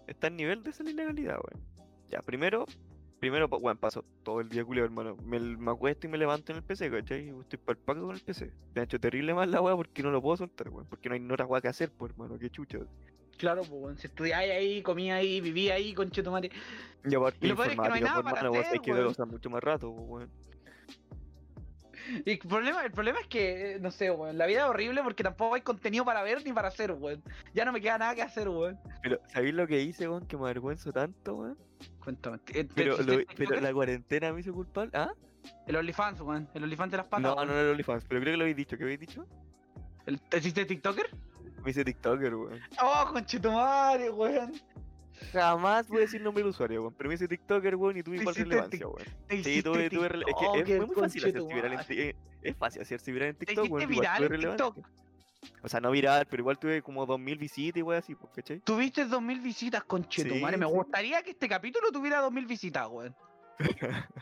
[0.08, 1.66] Está al nivel de esa ilegalidad, weón.
[2.10, 2.66] Ya, primero,
[3.20, 5.18] primero, weón, paso todo el día culio, hermano.
[5.24, 7.30] Me, me acuesto y me levanto en el PC, ¿cachai?
[7.42, 8.52] Estoy para paco con el PC.
[8.74, 10.88] Me ha hecho terrible mal la weá porque no lo puedo soltar, weón.
[10.88, 12.80] Porque no hay otra weá que hacer, pues, hermano, qué chucha.
[13.38, 16.50] Claro, pues, weón, si estudiáis ahí, comía ahí, vivía ahí, conchetumare.
[17.06, 18.78] Y aparte, Y lo peor es que no hay nada pues, para hermano, vos hacer,
[18.78, 20.28] sabés que usar mucho más rato, pues.
[22.26, 25.04] Y el problema, el problema es que, eh, no sé, weón, la vida es horrible
[25.04, 27.22] porque tampoco hay contenido para ver ni para hacer, weón.
[27.54, 28.80] Ya no me queda nada que hacer, weón.
[29.04, 30.26] Pero, ¿sabéis lo que hice, weón?
[30.26, 31.58] Que me avergüenzo tanto, weón.
[32.00, 32.38] Cuéntame.
[32.40, 34.92] ¿te- te Pero, lo- el pero la cuarentena me hizo culpable.
[34.94, 35.12] ¿Ah?
[35.68, 36.48] El OnlyFans, weón.
[36.54, 37.22] El OnlyFans de las patas.
[37.24, 38.78] No, no, no era OnlyFans, pero creo que lo habéis dicho.
[38.78, 39.26] ¿Qué habéis dicho?
[40.06, 41.10] ¿El- ¿Te hiciste TikToker?
[41.68, 42.62] Me hice TikToker, weón.
[42.82, 44.54] Oh, conchetumare, weón.
[45.34, 46.94] Jamás voy a decir nombre del usuario, weón.
[46.94, 49.44] Pero me hice TikToker, weón, y tuve igual relevancia, weón.
[49.44, 51.86] Sí, tuve, tuve Es que TikToker, es muy fácil hacerse viral en conchetumare.
[51.86, 53.90] ti- eh, Es fácil hacerse viral en TikTok, weón.
[53.90, 54.40] viral en.
[54.40, 54.78] TikTok.
[55.62, 58.60] O sea, no viral, pero igual tuve como 2000 visitas y weón así, pues, ¿cachai?
[58.62, 60.56] Tuviste 2000 visitas, conchetumare.
[60.56, 63.14] Me gustaría que este capítulo tuviera 2000 visitas, weón.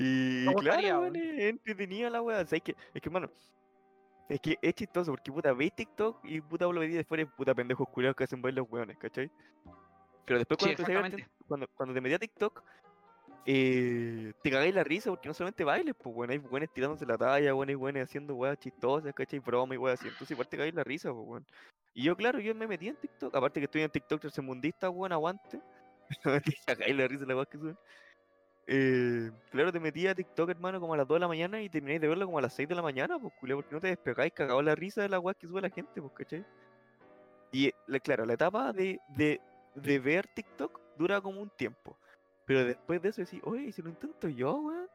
[0.00, 2.38] Y claro, weón, entretenida la weá.
[2.42, 3.28] O sea, es que, es que, mano,
[4.28, 7.54] es que es chistoso porque puta veis TikTok y puta lo veis después es puta
[7.54, 9.30] pendejos culiados que hacen bailar los weones, ¿cachai?
[10.26, 12.62] Pero después cuando, ver tik- cuando, cuando te metí a TikTok,
[13.46, 17.16] eh, te cagáis la risa porque no solamente bailes, pues bueno, hay buenos tirándose la
[17.16, 19.38] talla, bueno, hay buenos haciendo weas chistosas, ¿cachai?
[19.38, 20.08] Broma y weas así.
[20.08, 21.46] Entonces igual te cagáis la risa, pues bueno.
[21.94, 25.12] Y yo, claro, yo me metí en TikTok, aparte que estoy en TikTok tercermundista, weón,
[25.12, 25.60] aguante.
[26.44, 27.78] te cagáis la risa la wea que suben.
[28.70, 31.70] Eh, claro, te metí a TikTok, hermano, como a las 2 de la mañana y
[31.70, 33.88] termináis de verlo como a las 6 de la mañana, pues culé, porque no te
[33.88, 36.44] despegáis, cagado la risa de la weas que sube la gente, pues, ¿cachai?
[37.52, 39.40] Y la- claro, la etapa de, de,
[39.74, 41.98] de ver TikTok dura como un tiempo.
[42.44, 44.88] Pero después de eso decís, oye, ¿y si lo intento yo, weón.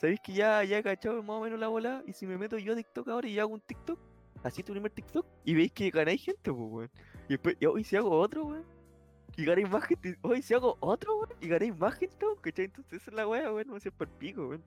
[0.00, 2.02] ¿Sabéis que ya, ya he cachado más o menos la bola?
[2.06, 3.98] Y si me meto yo a TikTok ahora y hago un TikTok,
[4.42, 6.90] así tu primer TikTok, y veis que ganáis gente, pues, weón.
[7.28, 8.75] Y después, y si hago otro, weón.
[9.36, 10.16] Y ganáis más gente.
[10.22, 11.28] Hoy si hago otro, weón.
[11.40, 12.64] Y ganáis más gente, weón, ¿cachai?
[12.66, 13.66] Entonces esa es la weá, weón.
[13.68, 14.62] No sé, por pico, weón.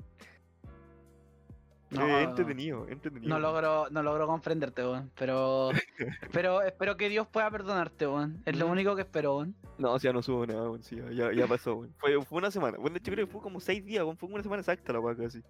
[1.92, 3.30] No, Eh, entretenido, entretenido.
[3.30, 5.10] No logro, no logro comprenderte, weón.
[5.18, 5.72] Pero,
[6.32, 8.44] pero espero que Dios pueda perdonarte, weón.
[8.46, 8.72] Es lo Mm.
[8.72, 9.56] único que espero, weón.
[9.80, 10.84] No, o sea, no subo nada, weón.
[10.84, 11.94] Sí, ya- ya, pasó, weón.
[11.98, 12.78] Fue, fue una semana.
[12.78, 14.18] Bueno, de hecho creo que fue como seis días, weón.
[14.18, 15.42] Fue una semana exacta la weá casi.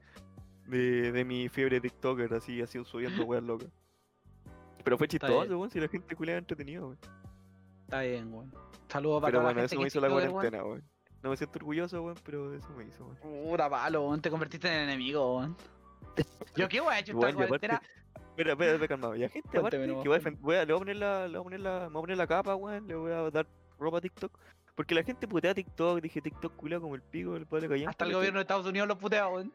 [0.65, 3.67] De, de mi fiebre TikToker, así, así subiendo weas locas.
[4.85, 5.69] Pero fue chistoso, weón.
[5.69, 6.97] Si la gente culea entretenido, weón.
[7.89, 8.53] Está bien, weón.
[8.87, 10.83] Saludos para Pero bueno, eso me hizo la cuarentena, weón.
[11.23, 13.17] No me siento orgulloso, weón, pero eso me hizo, weón.
[13.49, 14.21] Puta palo, weón.
[14.21, 15.57] Te convertiste en enemigo, weón.
[16.55, 17.81] Yo qué weón he hecho esta y cuarentena.
[18.29, 19.15] Espera, espera, espera, calmado.
[19.15, 21.39] Ya, gente, aparte, que voy a, voy a- le voy a poner la, le voy
[21.39, 22.87] a poner la, me voy a poner la capa, weón.
[22.87, 23.47] Le voy a dar
[23.79, 24.39] ropa a TikTok.
[24.75, 27.89] Porque la gente putea TikTok, dije TikTok culia como el pico del padre cayendo.
[27.89, 29.51] Hasta el gobierno de Estados Unidos lo putea, weón.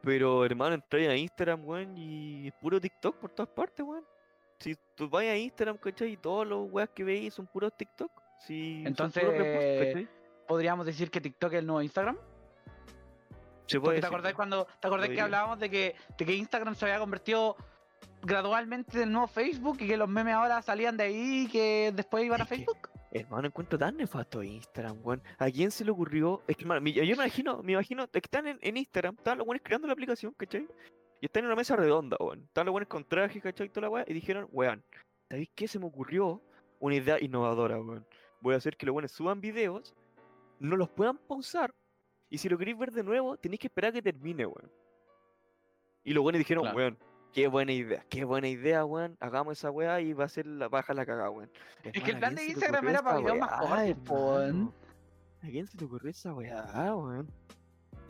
[0.00, 4.04] Pero hermano, entré a Instagram, weón, y es puro TikTok por todas partes, weón.
[4.64, 6.12] Si tú vas a Instagram, ¿cachai?
[6.12, 8.10] Y todos los weas que veis son puros TikTok.
[8.46, 9.22] Si Entonces.
[10.48, 12.16] Podríamos decir que TikTok es el nuevo Instagram.
[13.66, 16.86] Se puede te acordás cuando te acordás que hablábamos de que, de que Instagram se
[16.86, 17.56] había convertido
[18.22, 21.92] gradualmente en el nuevo Facebook y que los memes ahora salían de ahí y que
[21.94, 22.88] después iban a que- Facebook.
[23.10, 25.22] Hermano, encuentro tan nefasto Instagram, weón.
[25.38, 26.42] ¿A quién se le ocurrió?
[26.48, 29.46] Es que, hermano, yo me imagino, me imagino, que están en, en Instagram, estaban los
[29.46, 30.66] buenos creando la aplicación, ¿cachai?
[31.20, 32.42] Y están en una mesa redonda, weón.
[32.44, 33.66] Estaban los buenos con trajes, ¿cachai?
[33.66, 34.84] Y toda la weá, y dijeron, weón,
[35.28, 36.42] ¿sabéis qué se me ocurrió?
[36.80, 38.06] Una idea innovadora, weón.
[38.40, 39.94] Voy a hacer que los buenos suban videos,
[40.60, 41.74] no los puedan pausar,
[42.28, 44.70] y si lo queréis ver de nuevo, tenéis que esperar a que termine, weón.
[46.02, 46.76] Y los buenos dijeron, Claro.
[46.76, 46.98] weón,
[47.32, 49.16] qué buena idea, qué buena idea, weón.
[49.20, 51.50] Hagamos esa weá y va a ser la baja la cagada, weón.
[51.82, 54.74] Es que el Hermano, ¿a plan de Instagram era para videos más cortos, weón.
[55.42, 57.28] ¿A quién se te ocurrió esa weá, weón?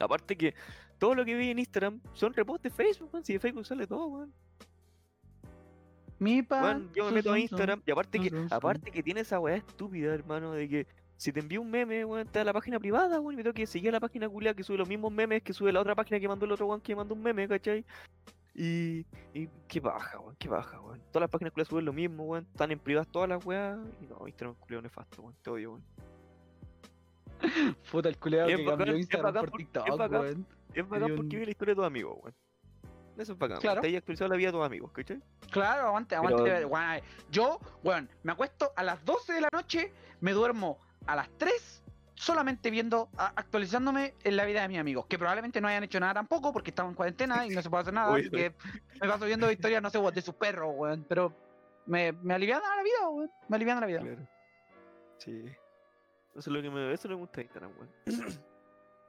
[0.01, 0.55] Aparte que
[0.99, 3.25] todo lo que vi en Instagram son reposts de Facebook, weón.
[3.25, 4.33] Si de Facebook sale todo, weón.
[6.19, 6.63] Mi pan.
[6.63, 7.39] Weón, yo me meto a.
[7.39, 11.41] Instagram y aparte que, aparte que tiene esa weá estúpida, hermano, de que si te
[11.41, 13.91] envío un meme, weón, te da la página privada, weón, y me tengo que seguir
[13.91, 16.29] a la página culia que sube los mismos memes que sube la otra página que
[16.29, 17.85] mandó el otro weón que mandó un meme, ¿cachai?
[18.55, 21.01] Y, y qué baja, weón, qué baja, weón.
[21.11, 22.47] Todas las páginas culiadas suben lo mismo, weón.
[22.53, 23.79] Están en privadas todas las weas.
[24.01, 25.35] Y no, Instagram culiado nefasto, weón.
[25.43, 25.85] Te odio, weón.
[27.91, 30.47] Puta el culeado Es que bacán, cambió es Instagram por es TikTok, weón.
[30.75, 32.35] Es bacán un- porque vi la historia de tus amigos, weón.
[33.17, 33.59] Eso es bacán.
[33.61, 33.81] Claro.
[33.81, 35.23] Te hay actualizado la vida de tus amigos, ¿cachai?
[35.51, 36.43] Claro, aguante, aguante.
[36.43, 36.69] Pero-.
[37.31, 41.83] Yo, weón, me acuesto a las 12 de la noche, me duermo a las 3
[42.17, 46.01] solamente viendo, a- actualizándome en la vida de mis amigos, que probablemente no hayan hecho
[46.01, 48.55] nada tampoco porque estamos en cuarentena y no se puede hacer nada, así que
[49.01, 51.33] me paso viendo historias, no sé, weón, de sus perros, weón, pero
[51.87, 54.01] me, me alivian la vida, weón, me alivian la vida.
[54.01, 54.29] Claro.
[55.19, 55.45] Sí.
[56.31, 57.91] Eso es lo que me, eso es lo que me gusta de Instagram, weón.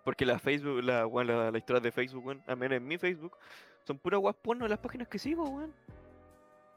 [0.06, 2.98] Porque la Facebook, la, weón, la, la historia de Facebook, weón, al menos en mi
[2.98, 3.36] Facebook,
[3.86, 5.74] son puras guas porno de las páginas que sigo, weón.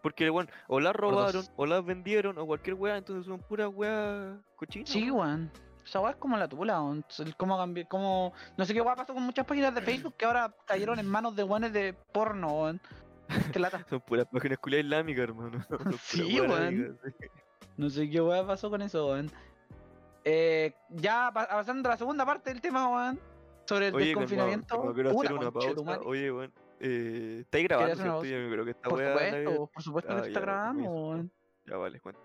[0.02, 4.38] Porque, weón, o las robaron, o las vendieron, o cualquier weá, entonces son puras weas
[4.56, 4.88] cochinas.
[4.88, 5.50] Sí, weón.
[5.84, 7.04] Esa weá es como la tula, weón.
[7.36, 8.32] Cómo.
[8.56, 11.36] No sé qué weá pasó con muchas páginas de Facebook que ahora cayeron en manos
[11.36, 12.80] de weones de porno, weón.
[13.90, 15.66] Son puras páginas culiadas islámicas, hermano.
[16.02, 16.98] Sí, weas weón.
[17.76, 19.30] No sé qué weá pasó con eso, weón.
[20.24, 23.20] Eh, ya pa- avanzando a la segunda parte del tema, weón.
[23.66, 24.94] Sobre el Oye, desconfinamiento.
[24.94, 26.00] quiero hacer una pausa.
[26.04, 26.52] Oye, weón.
[26.80, 28.24] Eh, ¿Estáis grabando, cierto?
[28.24, 31.32] Yo creo que esta Por supuesto, por supuesto que Ah, está ya, grabando, weón.
[31.66, 32.20] Ya vale, cuenta.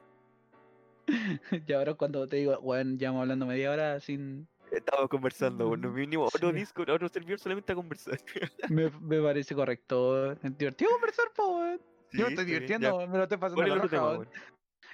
[1.67, 4.47] Y ahora cuando te digo, weón, llevamos hablando media hora sin...
[4.71, 5.69] Estamos conversando.
[5.69, 6.55] Mm, Nos vinimos a otro sí.
[6.55, 8.17] Discord, a otro servidor solamente a conversar.
[8.69, 10.31] Me, me parece correcto.
[10.31, 11.81] Es divertido conversar, po, weón.
[12.11, 13.07] Yo me Sí, estoy bien, divirtiendo, ya.
[13.07, 14.29] me lo estoy pasando ¿Cuál es el otro raja, tema, weón.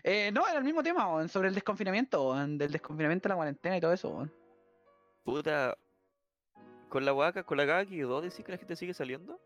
[0.03, 3.93] Eh, no, era el mismo tema, sobre el desconfinamiento, del desconfinamiento, la cuarentena y todo
[3.93, 4.29] eso.
[5.23, 5.77] Puta.
[6.89, 9.39] Con la guaca, con la caga que quedó, decir que la gente sigue saliendo.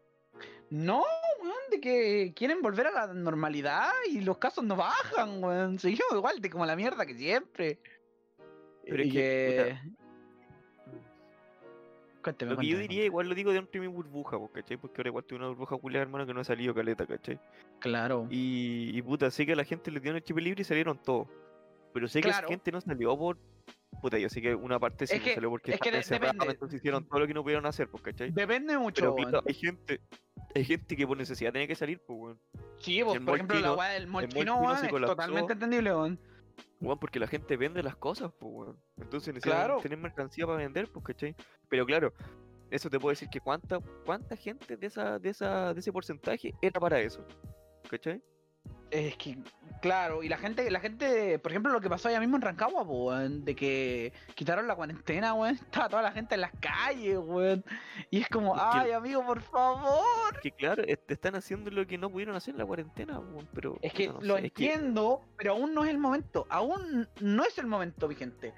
[0.70, 1.04] No,
[1.42, 5.78] weón, de que quieren volver a la normalidad y los casos no bajan, weón.
[5.80, 7.80] Seguimos igual de como la mierda que siempre.
[8.86, 10.03] Pero y es que, que...
[12.24, 14.78] Cuénteme, Lo que yo cuénteme, diría, igual lo digo dentro de mi burbuja, po, ¿cachai?
[14.78, 17.40] Porque ahora igual tengo una burbuja culiada, hermano, que no ha salido caleta, ¿cachai?
[17.80, 18.28] Claro.
[18.32, 20.98] Y, y puta, sé que a la gente le dieron el chip libre y salieron
[20.98, 21.28] todos.
[21.94, 23.38] Pero sé que esa gente no salió por
[24.02, 25.98] puta, yo sé que una parte sí Es no que- salió porque es que de-
[26.02, 26.46] depende.
[26.50, 28.32] entonces hicieron todo lo que no pudieron hacer, pues, ¿cachai?
[28.32, 30.02] Depende mucho, Pero hay gente,
[30.56, 32.40] hay gente que por necesidad tiene que salir, pues, weón.
[32.80, 36.20] Sí, pues, por ejemplo, la weá del Moltino weón, es totalmente entendible, weón.
[36.82, 38.78] Weón, porque la gente vende las cosas, pues, weón.
[38.98, 39.80] Entonces necesitan Claro.
[39.82, 41.36] tener mercancía para vender, pues, ¿cachai?
[41.70, 42.14] Pero claro,
[42.70, 46.54] eso te puedo decir que cuánta, cuánta gente de esa, de esa, de ese porcentaje
[46.62, 47.26] era para eso.
[47.90, 48.22] ¿Cachai?
[48.92, 49.40] Es que,
[49.82, 52.86] claro, y la gente, la gente, por ejemplo, lo que pasó allá mismo en Rancagua,
[52.86, 57.18] po, weón, de que quitaron la cuarentena, weón, estaba toda la gente en las calles,
[57.18, 57.66] weón,
[58.12, 60.40] y es como, que- ay, amigo, por favor.
[60.44, 63.80] Que claro, te están haciendo lo que no pudieron hacer en la cuarentena, weón, pero...
[63.82, 67.10] Es que no lo sé, es que- entiendo, pero aún no es el momento, aún
[67.20, 68.54] no es el momento, mi gente.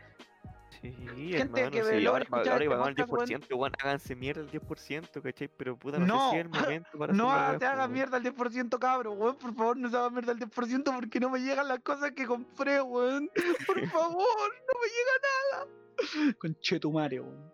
[0.94, 3.42] Sí, Gente hermano, que sí, ahora, ahora al podcast, weón.
[3.42, 5.48] 10%, weón, háganse mierda el 10%, ¿cachai?
[5.48, 8.18] Pero puta, no, No, sé si es el momento para No hacer te hagas mierda
[8.18, 11.40] al 10%, cabrón, weón, por favor, no se haga mierda al 10% porque no me
[11.40, 13.30] llegan las cosas que compré, weón.
[13.66, 16.36] Por favor, no me llega nada.
[16.38, 17.52] Conchetumare, weón.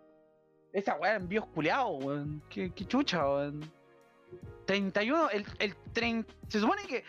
[0.72, 2.42] Esa weá envíos culiados, weón.
[2.48, 3.70] Qué, qué chucha, weón.
[4.66, 6.32] 31, el, el 30.
[6.48, 7.04] Se supone que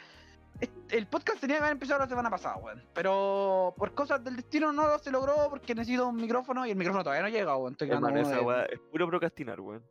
[0.89, 2.83] el podcast tenía que haber empezado la semana pasada, weón.
[2.93, 7.03] Pero por cosas del destino no se logró porque necesito un micrófono y el micrófono
[7.03, 7.73] todavía no llega, weón.
[7.73, 9.83] Estoy grabando esa weá es puro procrastinar, weón.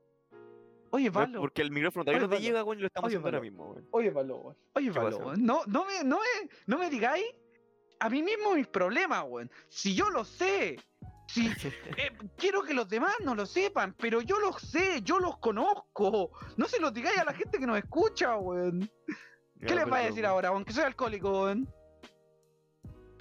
[0.91, 1.41] Oye, No Pablo.
[1.41, 3.41] Porque el micrófono todavía Oye, no te llega, weón, y lo estamos Oye, haciendo ahora
[3.41, 3.89] mismo, weón.
[3.91, 4.57] Oye, Pablo, weón.
[4.75, 5.45] Oye, ¿Qué Pablo, weón.
[5.45, 7.25] No, no me, no me, no me digáis
[7.99, 9.51] a mí mismo mis problemas, weón.
[9.69, 10.79] Si yo lo sé.
[11.29, 11.47] Si
[11.97, 16.31] eh, quiero que los demás no lo sepan, pero yo los sé, yo los conozco.
[16.57, 18.91] No se los digáis a la gente que nos escucha, weón.
[19.63, 20.65] ¿Qué Ya, les va a decir ahora, weón?
[20.65, 21.69] Que soy alcohólico, weón.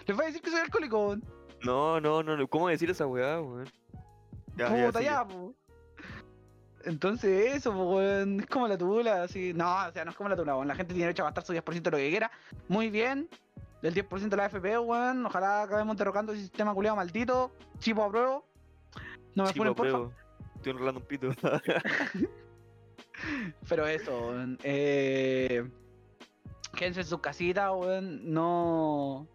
[0.08, 1.24] ¿Les va a decir que soy alcohólico, weón?
[1.62, 3.70] No, no, no, no, ¿cómo decir esa weá, weón?
[4.56, 5.54] Ya, ya, Puta, ya, po.
[6.84, 9.54] Entonces eso, po, weón, es como la tula, así.
[9.54, 10.68] No, o sea, no es como la tula, weón.
[10.68, 12.32] La gente tiene derecho a gastar su 10% de lo que quiera.
[12.68, 13.30] Muy bien.
[13.84, 15.24] Del 10% de la FP, weón.
[15.28, 17.52] Ojalá acabemos derrocando ese sistema culiado maldito.
[17.78, 18.48] Chipo apruebo.
[19.36, 19.98] No me ponen po, porfa.
[19.98, 20.14] pruebo.
[20.56, 21.30] Estoy enrolando un pito.
[23.70, 24.58] Pero eso, weón.
[24.64, 25.70] Eh...
[26.76, 28.34] Quédense en sus casitas, weón.
[28.34, 29.28] No.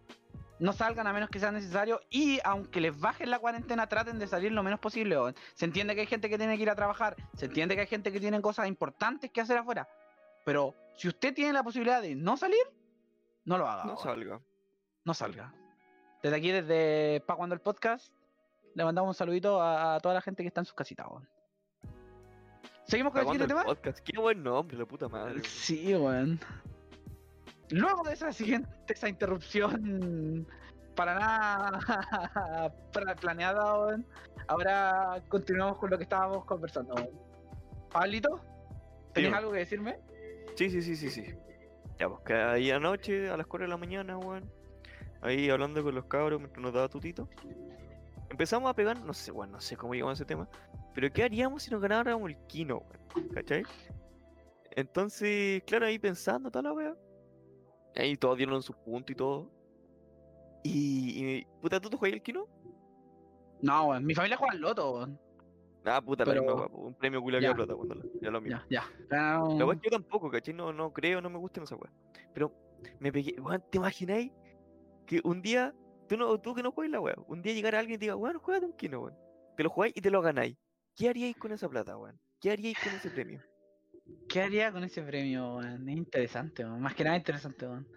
[0.59, 2.01] No salgan a menos que sea necesario.
[2.09, 5.35] Y aunque les bajen la cuarentena, traten de salir lo menos posible, weón.
[5.53, 7.15] Se entiende que hay gente que tiene que ir a trabajar.
[7.35, 9.87] Se entiende que hay gente que tiene cosas importantes que hacer afuera.
[10.45, 12.63] Pero si usted tiene la posibilidad de no salir,
[13.45, 13.83] no lo haga.
[13.83, 14.03] no weón.
[14.03, 14.41] salga.
[15.03, 15.53] no salga.
[16.23, 18.11] Desde aquí, desde Pa' Cuando el Podcast,
[18.73, 21.29] le mandamos un saludito a, a toda la gente que está en sus casitas, weón.
[22.85, 23.63] ¿Seguimos con ¿Para el siguiente el tema?
[23.63, 23.99] podcast?
[23.99, 25.43] Qué buen nombre, la puta madre.
[25.43, 26.39] Sí, weón.
[27.69, 30.47] Luego de esa siguiente, esa interrupción
[30.95, 34.05] para nada para- planeada, weón,
[34.47, 36.95] ahora continuamos con lo que estábamos conversando.
[36.95, 37.09] weón.
[37.91, 38.39] Pablito,
[39.13, 39.37] ¿tenés weón.
[39.37, 39.99] algo que decirme?
[40.55, 41.35] Sí, sí, sí, sí, sí.
[41.99, 44.49] Ya, pues que ahí anoche, a las 4 de la mañana, weón.
[45.21, 47.27] Ahí hablando con los cabros mientras nos daba tutito.
[48.29, 50.47] Empezamos a pegar, no sé, bueno, no sé cómo llegamos a ese tema.
[50.93, 52.77] Pero ¿qué haríamos si nos ganáramos el Kino,
[53.15, 53.29] weón?
[53.33, 53.63] ¿Cachai?
[54.71, 56.73] Entonces, claro, ahí pensando toda la
[57.97, 59.51] Ahí todos dieron sus puntos y todo.
[60.63, 62.47] Y, y, puta, ¿tú te juegas el Kino?
[63.61, 64.05] No, weón.
[64.05, 65.19] Mi familia juega al loto, weón.
[65.85, 68.29] Ah, puta, la Pero- misma wea, po, un premio culo que plata, weón, dale, ya
[68.31, 68.59] lo mismo.
[68.69, 69.39] Ya, ya.
[69.57, 70.53] La weá es que yo tampoco, ¿cachai?
[70.53, 71.93] No, no creo, no me gustan esas weas.
[72.33, 72.51] Pero
[72.99, 74.31] me pegué, weón, ¿te imagináis
[75.05, 75.73] que un día,
[76.09, 78.15] tú, no, tú que no juegas la wea, un día llegara alguien y te diga,
[78.17, 79.17] weón, juega un kino, weón.
[79.55, 80.57] Te lo jugáis y te lo ganáis.
[80.95, 82.19] ¿Qué haríais con esa plata, weón?
[82.41, 83.41] ¿Qué haríais con ese premio?
[84.27, 85.87] ¿Qué haría con ese premio, weón?
[85.87, 86.81] Es interesante, weón.
[86.81, 87.87] Más que nada interesante, weón.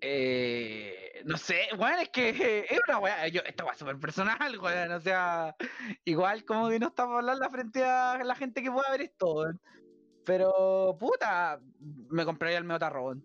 [0.00, 2.28] Eh, no sé, weón, es que
[2.70, 3.28] es una weá.
[3.28, 4.92] Yo, esta weá es súper personal, weón.
[4.92, 5.56] O sea,
[6.04, 9.60] igual como que no estamos hablando frente a la gente que pueda ver esto, weón.
[10.24, 11.60] Pero, puta,
[12.10, 13.24] me compraría el medio tarro, weón.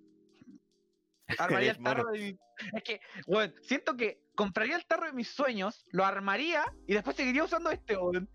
[1.38, 2.39] Armaría el tarro de mi...
[2.74, 7.15] Es que, weón, siento que compraría el tarro de mis sueños, lo armaría y después
[7.15, 8.30] seguiría usando este, weón.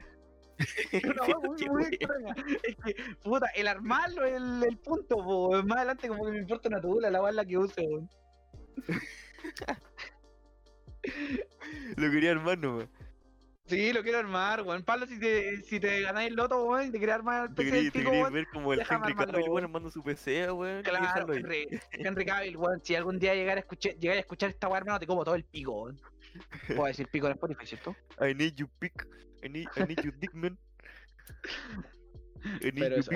[1.05, 2.35] Una muy, muy extraña.
[2.63, 5.67] Es que, puta, el armarlo es el, el punto, po, weón.
[5.67, 8.09] Más adelante como que me importa una tula, la weá es la que use, weón.
[11.97, 12.89] Lo quería armar nomás.
[13.67, 14.85] Sí, lo quiero armar, weón.
[14.85, 17.71] Pablo, si te, si te ganáis el loto, weón, te querés armar el Te PC
[17.73, 18.33] quería, te quería weón.
[18.33, 19.65] ver como el Henry Cavill, weón, weón.
[19.65, 20.83] armando su PC, weón.
[20.83, 21.33] Claro.
[21.33, 22.81] Henry, Henry Cavill, weón.
[22.85, 25.35] Si algún día llegara a escuchar, llegara a escuchar esta weá, hermano, te como todo
[25.35, 26.01] el pico, weón.
[26.67, 27.97] Puedo decir pico en Spotify, ¿cierto?
[28.21, 29.07] I need you pick.
[29.43, 30.59] I need, I need you dick, man.
[32.63, 33.11] I need Pero you eso.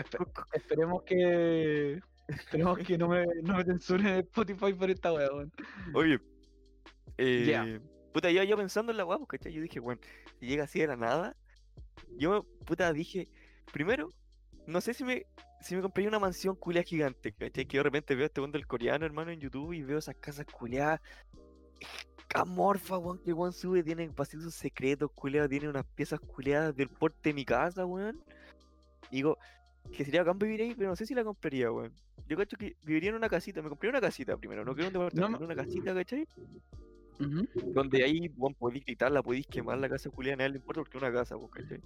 [0.53, 2.01] Esperemos que.
[2.29, 5.53] Esperemos que no me, no me censuren en Spotify por esta weá, weón.
[5.95, 6.21] Oye,
[7.19, 7.81] eh,
[8.13, 9.53] puta, yo, yo pensando en la guapo, ¿cachai?
[9.53, 10.01] Yo dije, bueno,
[10.39, 11.37] si llega así de la nada,
[12.17, 13.29] yo, puta, dije,
[13.73, 14.11] primero,
[14.67, 15.27] no sé si me,
[15.61, 17.67] si me compraría una mansión culia gigante, ¿cachai?
[17.67, 20.17] Que yo de repente veo este mundo del coreano, hermano, en YouTube y veo esas
[20.17, 21.01] casas culiadas
[22.35, 27.31] amorfa, weón, que weón sube, tiene pasillos secretos, culeado, tiene unas piezas culeadas del porte
[27.31, 28.23] de mi casa, weón.
[29.11, 29.39] Digo,
[29.93, 31.93] que sería acá vivir ahí, pero no sé si la compraría, weón.
[32.29, 34.93] Yo cacho que viviría en una casita, me compré una casita primero, no quiero un
[34.93, 36.29] departamento, una casita, ¿cachai?
[37.19, 41.03] Donde ahí, weón, podéis gritarla, podéis quemar la casa culiada, nadie le importa porque es
[41.03, 41.81] una casa, weón, ¿cachai?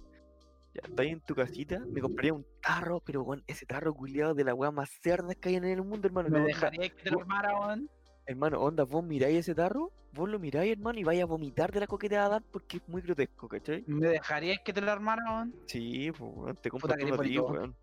[0.75, 4.33] Ya, está ahí en tu casita, me compraría un tarro, pero weón, ese tarro culiado
[4.33, 6.29] de la weá más cerda que hay en el mundo, hermano.
[6.29, 7.89] Me dejaría que te lo armara, weón.
[8.27, 11.81] Hermano, onda, vos miráis ese tarro, vos lo miráis, hermano, y vais a vomitar de
[11.81, 13.83] la coqueta a dar porque es muy grotesco, ¿cachai?
[13.85, 15.55] ¿Me dejarías que te lo armara, weón?
[15.67, 17.75] Sí, pues, te compro todo a weón.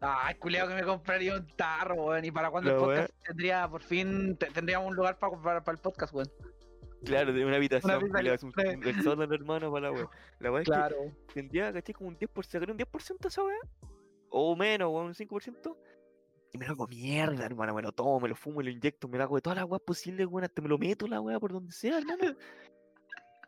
[0.00, 2.24] Ay, culiado que me compraría un tarro, weón.
[2.24, 6.12] Y para cuando el podcast tendría, por fin, tendríamos un lugar para, para, el podcast,
[6.12, 6.30] weón.
[7.04, 10.08] Claro, de una habitación, una habitación un, un, solo hermano para la weón.
[10.40, 10.96] La weón claro.
[11.04, 11.94] es que tendría, ¿cachai?
[11.94, 13.68] Como un 10%, sacar un 10% esa weón.
[14.30, 15.76] O menos, weón, un 5%.
[16.52, 19.06] Y me lo hago mierda, hermano, me lo tomo, me lo fumo, me lo inyecto,
[19.08, 21.38] me lo hago de todas las weas posibles, weón, hasta me lo meto la wea
[21.38, 22.34] por donde sea, hermano.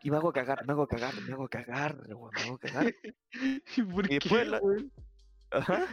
[0.03, 2.95] Y me hago cagar, me hago cagar, me hago cagar, weón, me hago cagar.
[3.77, 4.61] ¿Y por qué, después la...
[5.51, 5.87] Ajá.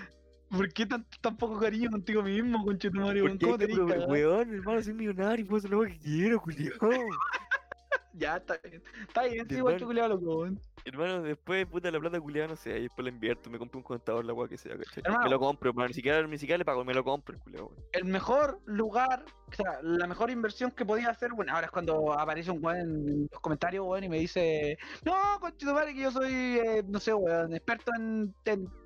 [0.49, 3.25] ¿Por qué tan, tan poco cariño contigo mismo, conchetumario?
[3.39, 6.77] ¿Cómo te Weón, hermano, soy millonario, puedo hacer lo que quiero, culiao.
[8.13, 8.83] ya, está bien.
[9.07, 10.59] Está bien, sí, igual que culiao loco, weón.
[10.87, 13.83] Hermano, después, puta, la plata culiada, no sé, ahí después la invierto, me compro un
[13.83, 15.03] contador, la weá que sea, ¿cachai?
[15.21, 17.71] me lo compro, hermano, ni siquiera, ni siquiera le pago, me lo compro, el culiado,
[17.91, 22.13] El mejor lugar, o sea, la mejor inversión que podía hacer, bueno, ahora es cuando
[22.13, 26.11] aparece un weón en los comentarios, weón, y me dice, no, conchito madre, que yo
[26.11, 28.33] soy, eh, no sé, weón, experto en,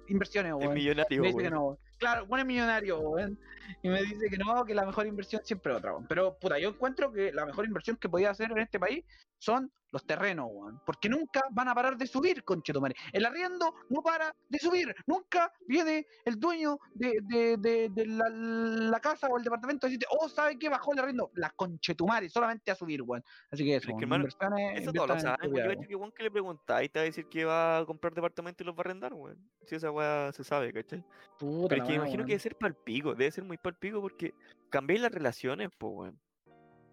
[0.07, 0.69] inversiones, weón.
[0.69, 3.39] Es millonario, me dice que no, claro, bueno, es millonario, weón.
[3.83, 6.07] Y me dice que no, que la mejor inversión siempre otra, weón.
[6.07, 9.05] Pero, puta, yo encuentro que la mejor inversión que podía hacer en este país
[9.37, 10.81] son los terrenos, weón.
[10.85, 12.95] Porque nunca van a parar de subir, conchetumare.
[13.11, 14.93] El arriendo no para de subir.
[15.05, 20.05] Nunca viene el dueño de, de, de, de la, casa o el departamento y dice,
[20.09, 20.69] oh, ¿sabe qué?
[20.69, 21.31] Bajó el arriendo.
[21.35, 23.23] La conchetumare, solamente a subir, weón.
[23.51, 25.53] Así que eso, es que, hermano, eso todo lo saben.
[25.53, 28.63] Yo que weón que le preguntáis te va a decir que va a comprar departamento
[28.63, 29.37] y los va a arrendar, weón.
[29.65, 31.03] Si esa weá se sabe, ¿cachai?
[31.39, 34.33] Pero es que me imagino que debe ser palpico, debe ser muy palpico porque
[34.69, 36.19] cambiéis las relaciones, pues, weón.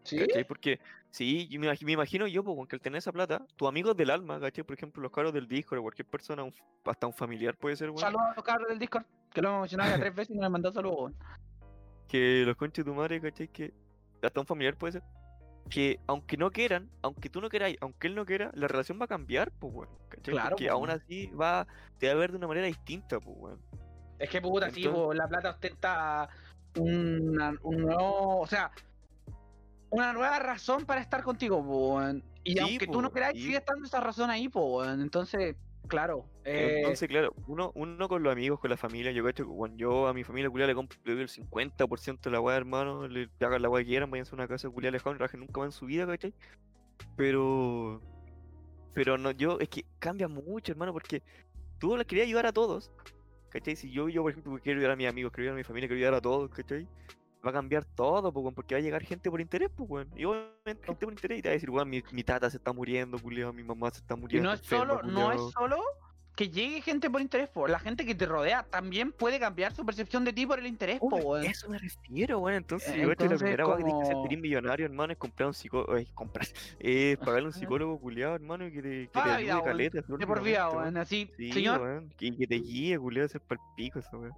[0.09, 0.45] ¿Sí?
[0.47, 0.81] Porque,
[1.11, 4.65] sí, me, me imagino yo, porque al tener esa plata, tu amigo del alma, ¿cachai?
[4.65, 6.45] Por ejemplo, los caros del Discord cualquier persona,
[6.85, 8.01] hasta un familiar puede ser, weón.
[8.01, 10.47] Saludos a los caros del Discord, que lo hemos mencionado ya tres veces y me
[10.47, 11.13] han mandado saludos,
[12.09, 13.49] Que los conches de tu madre, ¿cachai?
[13.49, 13.73] Que
[14.23, 15.03] hasta un familiar puede ser.
[15.69, 19.05] Que aunque no quieran, aunque tú no queráis, aunque él no quiera, la relación va
[19.05, 19.89] a cambiar, pues.
[20.09, 20.33] ¿cachai?
[20.33, 20.51] Claro.
[20.51, 21.67] Porque aún así va,
[21.99, 23.61] te va a ver de una manera distinta, pues, weón.
[24.19, 26.29] Es que puta, sí, la plata ostenta
[26.77, 28.71] una, un nuevo, o sea,
[29.91, 31.63] una nueva razón para estar contigo.
[32.45, 34.49] Y aunque tú no queráis, sigue estando esa razón ahí.
[34.99, 36.27] Entonces, claro.
[36.45, 36.79] Eh...
[36.79, 40.15] Entonces, claro, uno, uno con los amigos, con la familia, yo cacho que yo a
[40.15, 43.83] mi familia culia le compro el 50% de la weá, hermano, le hagan la weá
[43.83, 46.35] que quieran, vayan a una casa culia lejana, rajen nunca más en su vida, ¿cachai?
[47.17, 48.01] Pero.
[48.95, 51.23] Pero no, yo, es que cambia mucho, hermano, porque
[51.79, 52.91] tú le querías ayudar a todos,
[53.51, 53.77] ¿cachai?
[53.77, 55.89] Si yo, yo, por ejemplo, quiero ayudar a mis amigos, quiero ayudar a mi familia,
[55.89, 56.89] quiero ayudar a todos, ¿cachai?
[57.49, 60.11] Va a cambiar todo, pues, porque va a llegar gente por interés, pues, weón.
[60.15, 62.59] Y obviamente gente por interés y te va a decir, weón, mi, mi tata se
[62.59, 64.47] está muriendo, culiao, mi mamá se está muriendo.
[64.47, 65.83] Y no es solo, no es solo
[66.37, 67.67] que llegue gente por interés, po.
[67.67, 71.01] la gente que te rodea también puede cambiar su percepción de ti por el interés,
[71.01, 71.45] po, weón.
[71.47, 72.59] Eso me refiero, weón.
[72.59, 73.77] Entonces, yo Entonces, la primera como...
[73.79, 76.47] que tienes que millonario, hermano, es comprar un psicólogo, eh, comprar,
[76.81, 80.01] eh, pagarle un psicólogo culiado, hermano, y que te, que te ayude caleta.
[80.07, 81.81] De por vida, weón, así, sí, señor.
[81.81, 84.35] Weón, que, que, te guíe, culiado, a ser palpico eso, weón.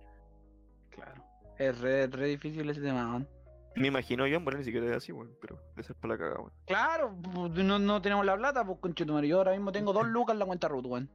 [0.90, 1.29] Claro.
[1.60, 3.28] Es re, re difícil ese tema, weón.
[3.76, 6.38] Me imagino yo, bueno, ni siquiera es así, weón, pero esa es para la cagada,
[6.38, 6.52] weón.
[6.66, 7.14] Claro,
[7.52, 9.28] no, no tenemos la plata, pues, conchetumare.
[9.28, 11.10] Yo ahora mismo tengo dos lucas en la cuenta root, weón.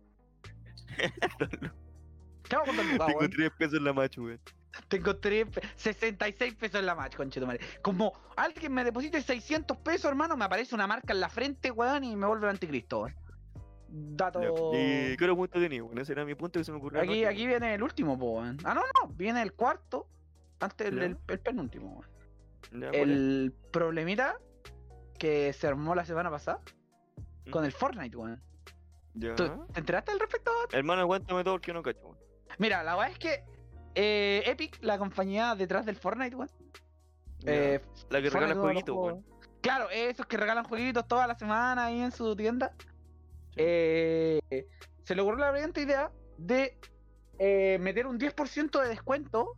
[2.44, 4.40] ¿Qué hago con dos lucas, Tengo tres pesos en la macho, weón.
[4.88, 7.60] Tengo 3, 66 pesos en la match, conchetumare.
[7.82, 12.04] Como alguien me deposite 600 pesos, hermano, me aparece una marca en la frente, weón,
[12.04, 13.16] y me vuelve el anticristo, weón.
[13.88, 14.42] Dato.
[14.74, 15.98] ¿Y qué otro punto tenía, weón?
[15.98, 17.02] Ese era mi punto que se me ocurrió.
[17.02, 18.60] Aquí, aquí viene el último, weón.
[18.64, 20.08] Ah, no, no, viene el cuarto,
[20.60, 22.16] antes del el penúltimo, weón
[22.72, 24.40] el problemita
[25.18, 26.62] que se armó la semana pasada
[27.52, 28.42] con el Fortnite, weón.
[29.20, 30.52] ¿Te enteraste al respecto?
[30.72, 32.18] Hermano, aguántame todo porque no cacho,
[32.58, 33.44] Mira, la verdad es que
[33.96, 36.50] eh, Epic, la compañía detrás del Fortnite, weón.
[37.46, 37.80] Eh,
[38.10, 39.26] la que regala jueguitos, weón.
[39.62, 42.74] Claro, esos que regalan jueguitos toda la semana ahí en su tienda.
[43.56, 44.40] Eh,
[45.04, 46.78] se logró la brillante idea de
[47.80, 49.56] meter un 10% de descuento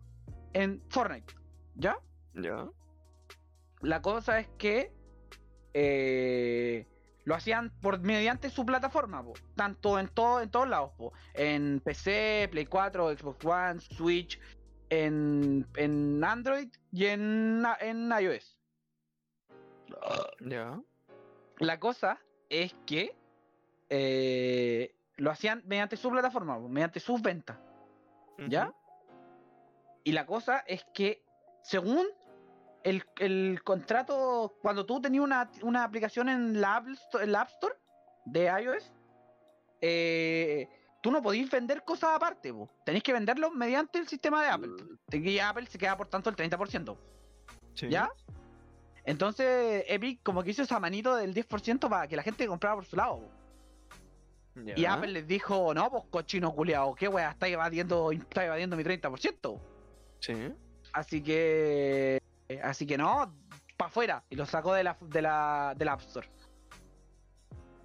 [0.54, 1.34] en Fortnite.
[1.76, 1.98] ¿Ya?
[2.34, 2.68] Ya
[3.82, 4.92] la cosa es que
[5.74, 6.86] eh,
[7.26, 9.24] lo hacían por mediante su plataforma,
[9.56, 10.92] tanto en todo, en todos lados,
[11.34, 14.40] en PC, Play 4, Xbox One, Switch,
[14.90, 18.58] en, en Android y en, en iOS.
[20.42, 20.82] Ya.
[21.60, 22.20] La cosa
[22.50, 23.16] es que
[23.90, 27.58] eh, lo hacían mediante su plataforma, mediante sus ventas.
[28.48, 28.72] ¿Ya?
[30.08, 31.22] Y la cosa es que,
[31.62, 32.08] según
[32.84, 37.42] el, el contrato, cuando tú tenías una, una aplicación en la, Apple Sto- en la
[37.42, 37.76] App Store
[38.24, 38.94] de iOS,
[39.82, 40.70] eh,
[41.02, 42.70] tú no podías vender cosas aparte, po.
[42.86, 44.72] tenéis que venderlo mediante el sistema de Apple.
[45.12, 46.96] Y Apple se queda por tanto el 30%.
[47.74, 47.90] Sí.
[47.90, 48.10] ¿Ya?
[49.04, 52.86] Entonces Epic como que hizo esa manito del 10% para que la gente comprara por
[52.86, 53.22] su lado.
[54.56, 54.86] Y.
[54.86, 59.60] Apple les dijo, no, pues cochino culiao, qué wea, está evadiendo, está evadiendo mi 30%.
[60.20, 60.54] Sí.
[60.94, 62.22] Así que.
[62.64, 63.34] Así que no,
[63.78, 64.24] para afuera.
[64.30, 66.30] Y lo sacó de la, de la, del App Store.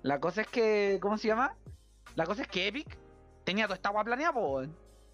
[0.02, 0.98] La cosa es que.
[1.00, 1.54] ¿Cómo se llama?
[2.14, 2.96] La cosa es que Epic
[3.44, 4.32] tenía toda esta agua planeada.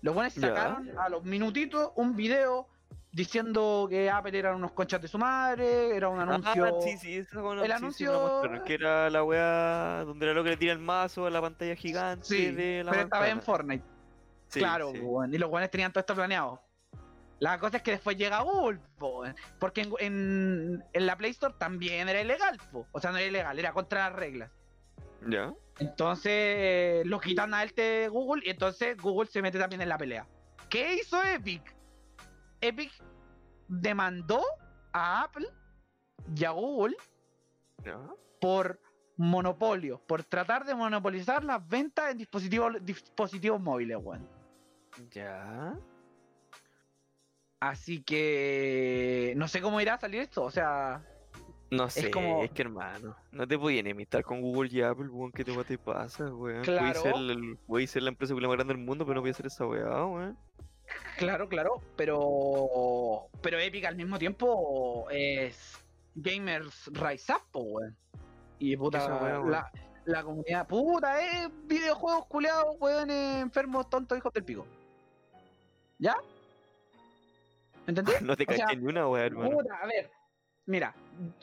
[0.00, 2.68] Los buenos sacaron a los minutitos un video
[3.10, 6.64] diciendo que Apple eran unos conchas de su madre, era un anuncio.
[6.66, 10.34] Ah, sí, sí, bueno, el sí, sí, anuncio- mostraron, que era la weá donde era
[10.34, 13.18] lo que le tira el mazo a la pantalla gigante Sí, de la pero esta
[13.20, 13.42] vez en.
[13.42, 13.84] Fortnite.
[14.48, 15.00] Sí, claro, sí.
[15.00, 16.62] weón, y los buenos tenían todo esto planeado.
[17.40, 19.22] La cosa es que después llega Google, po,
[19.60, 22.86] porque en, en- en la Play Store también era ilegal, po.
[22.92, 24.50] o sea, no era ilegal, era contra las reglas.
[25.28, 25.52] Ya.
[25.78, 29.88] Entonces eh, lo quitan a él de Google y entonces Google se mete también en
[29.88, 30.26] la pelea.
[30.68, 31.74] ¿Qué hizo Epic?
[32.60, 32.92] Epic
[33.68, 34.42] demandó
[34.92, 35.46] a Apple
[36.34, 36.96] y a Google
[37.84, 37.98] Ya.
[38.40, 38.80] por
[39.16, 44.28] monopolio, por tratar de monopolizar las ventas en dispositivos, dispositivos móviles, weón.
[45.10, 45.76] Ya.
[47.60, 51.02] Así que no sé cómo irá a salir esto, o sea,
[51.70, 55.32] No sé, es, como- que hermano, no te podían enemistar con Google y Apple, weón,
[55.32, 56.38] ¿qué te, te pasa, weón?
[56.38, 57.00] Voy a Claro.
[57.02, 59.32] ser, el, voy a ser la empresa más grande del mundo, pero no voy a
[59.32, 60.38] hacer esa weá, weón.
[61.18, 65.76] claro, claro, pero pero Epic al mismo tiempo es
[66.14, 67.96] Gamers Rise Up, po, weón.
[68.60, 69.70] Y puta, la,
[70.04, 74.64] la comunidad, puta, es videojuegos culeados, weón, enfermos, tontos, hijos del pico.
[75.98, 76.16] ¿Ya?
[77.88, 78.12] ¿Entendí?
[78.22, 79.50] No te O sea, caché ni una hermano.
[79.50, 80.10] Puta, a ver,
[80.66, 80.94] mira,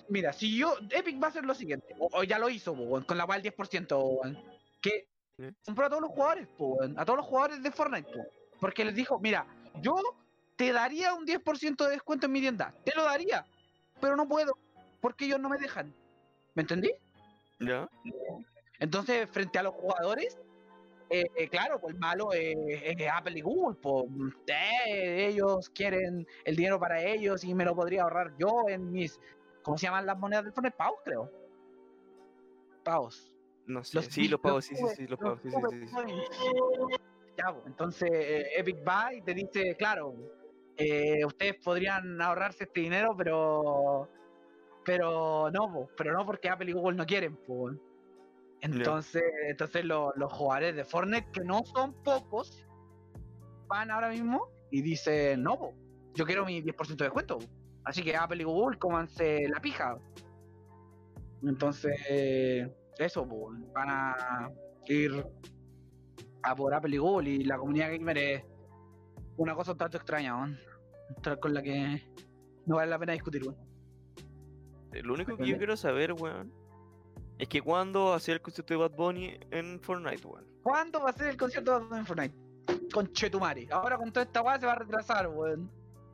[0.08, 3.04] mira, si yo, Epic va a hacer lo siguiente, o, o ya lo hizo, weón,
[3.04, 4.38] con la cual 10%, weón,
[4.82, 5.46] que ¿Sí?
[5.66, 8.26] compró a todos los jugadores, weón, a todos los jugadores de Fortnite, po,
[8.62, 9.46] porque les dijo, mira,
[9.82, 9.96] yo
[10.56, 13.46] te daría un 10% de descuento en mi tienda, te lo daría,
[14.00, 14.58] pero no puedo,
[15.02, 15.94] porque ellos no me dejan,
[16.54, 16.92] ¿me entendí?
[17.60, 17.90] Ya.
[18.80, 20.38] Entonces, frente a los jugadores,
[21.10, 24.06] eh, claro, pues malo es es Apple y Google, pues
[24.48, 29.20] eh, ellos quieren el dinero para ellos y me lo podría ahorrar yo en mis,
[29.62, 30.78] ¿cómo se llaman las monedas del Fortnite?
[30.78, 31.32] Pavos, creo.
[32.84, 33.32] Pavos.
[33.68, 35.94] No sé, Los sí, los pagos, sí, sí, sí, los pagos, sí, sí, sí.
[35.94, 36.30] Coins.
[37.38, 40.14] Ya, pues, entonces eh, Epic va y te dice, claro,
[41.26, 44.10] ustedes podrían ahorrarse este dinero, pero
[44.86, 47.76] pero no, po, pero no porque Apple y Google no quieren, pues.
[48.66, 52.66] Entonces, entonces lo- los jugadores de Fortnite, que no son pocos,
[53.68, 55.74] van ahora mismo y dicen, no, po,
[56.14, 57.40] yo quiero mi 10% de descuento.
[57.84, 59.98] Así que Apple y Google cómanse la pija.
[61.44, 61.96] Entonces,
[62.98, 64.50] eso, po, van a
[64.88, 65.26] ir
[66.44, 68.44] a por Apple y Google y la comunidad gamer es
[69.38, 70.36] una cosa un tanto extraña.
[71.18, 72.02] Otra con la que
[72.66, 73.58] no vale la pena discutir, weón.
[75.04, 76.52] Lo único que yo quiero saber, weón,
[77.38, 80.46] es que cuando hacía el concierto de Bad Bunny en Fortnite, weón.
[80.64, 82.36] ¿Cuándo va a ser el concierto de Bad Bunny en Fortnite?
[82.94, 83.68] Con Chetumare.
[83.72, 85.70] Ahora con toda esta weá se va a retrasar, weón.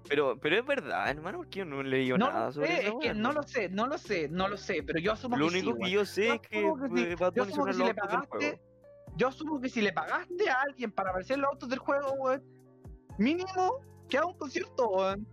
[0.09, 2.79] Pero, pero es verdad, hermano, porque yo no he leído No nada lo sobre sé,
[2.79, 5.37] esa es que no lo sé, no lo sé, no lo sé, pero yo asumo
[5.37, 6.49] Lo que sí, único que yo sé Yo es que
[6.93, 8.49] que Bad yo Bunny asumo que son si los autos del juego.
[8.49, 8.61] pagaste,
[9.15, 12.11] yo asumo que si le pagaste a alguien para aparecer en los autos del juego,
[12.13, 12.43] weón,
[13.19, 13.75] mínimo
[14.09, 15.27] que haga un concierto, weón.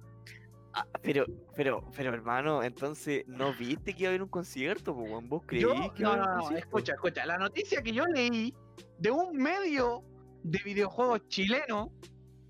[0.75, 1.25] Ah, pero,
[1.57, 5.29] pero, pero hermano, entonces, ¿no viste que iba a haber un concierto, weón?
[5.29, 6.67] ¿Vos creí Yo, que iba no, a haber no, un no, concierto?
[6.67, 8.55] escucha, escucha, la noticia que yo leí
[8.99, 10.05] de un medio
[10.43, 11.91] de videojuegos chileno,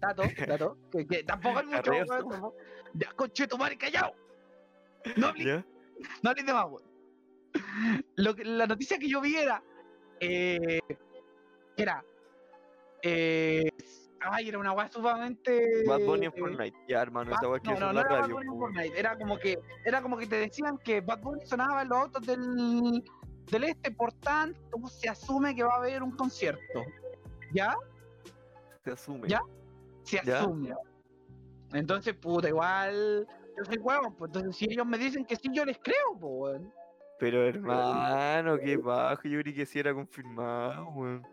[0.01, 2.05] dato, dato, que, que tampoco hay mucho, Arreo.
[2.07, 2.57] weón, tampoco-
[2.95, 4.12] ya, conchetumare, callao.
[5.16, 5.66] No hables ¿Ya?
[6.23, 6.89] No hables de más, weón.
[8.16, 9.62] La noticia que yo vi era.
[10.21, 10.81] Eh,
[11.77, 12.05] era.
[13.03, 13.71] Eh,
[14.21, 15.85] ay, era una weá sumamente.
[15.87, 16.79] Bad Bunny en eh, Fortnite.
[16.89, 18.35] Ya, hermano, esa weá que no, no, Bad radio.
[18.35, 18.75] Bunny en po, weón.
[18.75, 21.99] Fortnite, Era como que, era como que te decían que Bad Bunny sonaba en los
[21.99, 23.05] autos del,
[23.51, 26.83] del este, por tanto se asume que va a haber un concierto.
[27.53, 27.77] ¿Ya?
[28.85, 29.29] Se asume.
[29.29, 29.41] ¿Ya?
[30.03, 30.41] Se Ya.
[30.41, 30.75] asume.
[31.73, 33.27] Entonces, puta, igual.
[33.57, 36.33] Yo soy huevón, pues entonces si ellos me dicen que sí, yo les creo, pues,
[36.33, 36.73] weón.
[37.19, 41.27] Pero hermano, qué bajo, yo creí que sí era confirmado, weón.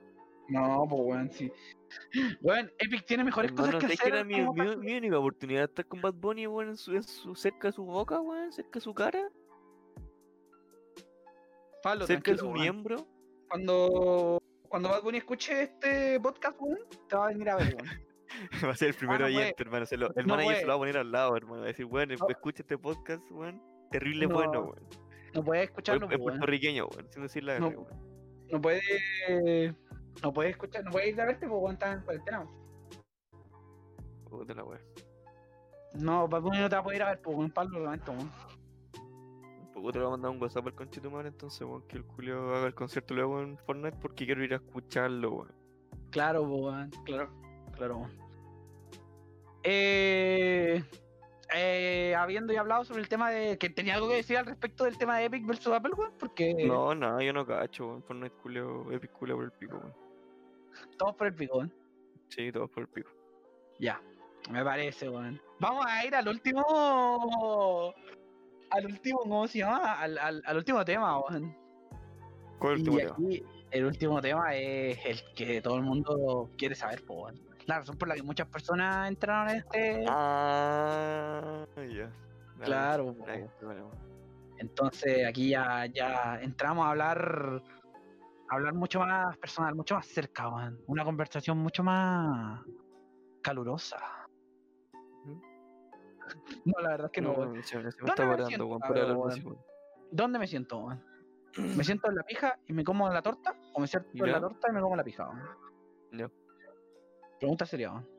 [0.49, 1.51] No, pues weón, sí.
[2.41, 4.11] Weón, Epic tiene mejores cosas que ¿sabes hacer.
[4.11, 6.93] que era mi, mi, mi única oportunidad de estar con Bad Bunny, weón, en su,
[6.93, 9.29] en su, cerca de su boca, weón, cerca de su cara?
[11.83, 12.59] Pablo, cerca de su weón.
[12.61, 13.07] miembro.
[13.49, 18.05] Cuando, cuando Bad Bunny escuche este podcast, weón, te va a venir a ver, weón.
[18.65, 19.37] Va a ser el primero no puede.
[19.37, 19.85] oyente, hermano.
[19.85, 20.61] Se lo- el manager se puede.
[20.63, 21.57] lo va a poner al lado, hermano.
[21.59, 22.27] Va a decir, weón, No.
[22.27, 23.61] escucha este podcast, weón.
[23.91, 24.89] Terrible No, bueno, weón.
[25.33, 26.21] No puedes Es escucharlo, es weón.
[26.23, 27.07] puertorriqueño, weón.
[27.11, 27.55] Sin decir la.
[27.57, 27.87] R, weón.
[28.51, 28.81] No puede.
[30.23, 32.47] No puede escuchar, no puede ir a verte porque estás en cuarentena.
[34.29, 34.81] Puta la weón.
[35.93, 37.85] No, Bad Bunny no te va a poder ir a ver, pues, weón, Pablo, lo
[37.85, 38.31] lamento, weón.
[39.73, 42.03] Poco te lo va a mandar un WhatsApp al conchito madre, entonces, weón, que el
[42.03, 45.51] Julio haga el concierto luego en Fortnite porque quiero ir a escucharlo, weón.
[46.11, 47.29] Claro, po, weón, claro,
[47.73, 47.97] claro.
[47.97, 48.25] weón.
[49.63, 50.83] Eh,
[51.53, 53.57] eh, habiendo ya hablado sobre el tema de.
[53.57, 56.53] que tenía algo que decir al respecto del tema de Epic versus Apple, weón, porque
[56.67, 58.03] No, nada, yo no cacho, weón.
[58.03, 60.04] Fortnite Julio, Epic Julio por el pico, weón.
[60.89, 61.73] Estamos por el pico, weón.
[62.29, 63.09] Sí, todos por el pico.
[63.79, 64.01] Ya,
[64.49, 65.41] me parece, weón.
[65.59, 67.93] Vamos a ir al último.
[68.71, 69.99] Al último, ¿cómo se llama?
[69.99, 71.55] Al, al, al último tema, weón.
[72.59, 73.11] ¿Cuál Y último tema?
[73.13, 77.39] aquí el último tema es el que todo el mundo quiere saber, weón.
[77.65, 80.05] La razón por la que muchas personas entraron en este.
[80.07, 82.11] Ah, ya.
[82.59, 83.15] Dale, claro.
[84.57, 87.63] Entonces aquí ya, ya entramos a hablar.
[88.49, 90.79] Hablar mucho más personal, mucho más cerca, weón.
[90.87, 92.61] Una conversación mucho más
[93.41, 93.97] calurosa.
[96.65, 98.79] No, la verdad es que no, No, se, me ¿Dónde está me parando, siento, weón,
[98.79, 99.43] para hablar así.
[100.11, 100.87] ¿Dónde me siento?
[101.57, 103.55] ¿Me siento en la pija y me como la torta?
[103.73, 105.49] ¿O me siento en la torta y me como la pija, weón?
[106.11, 106.31] Ya.
[107.39, 108.15] Pregunta seria, weón.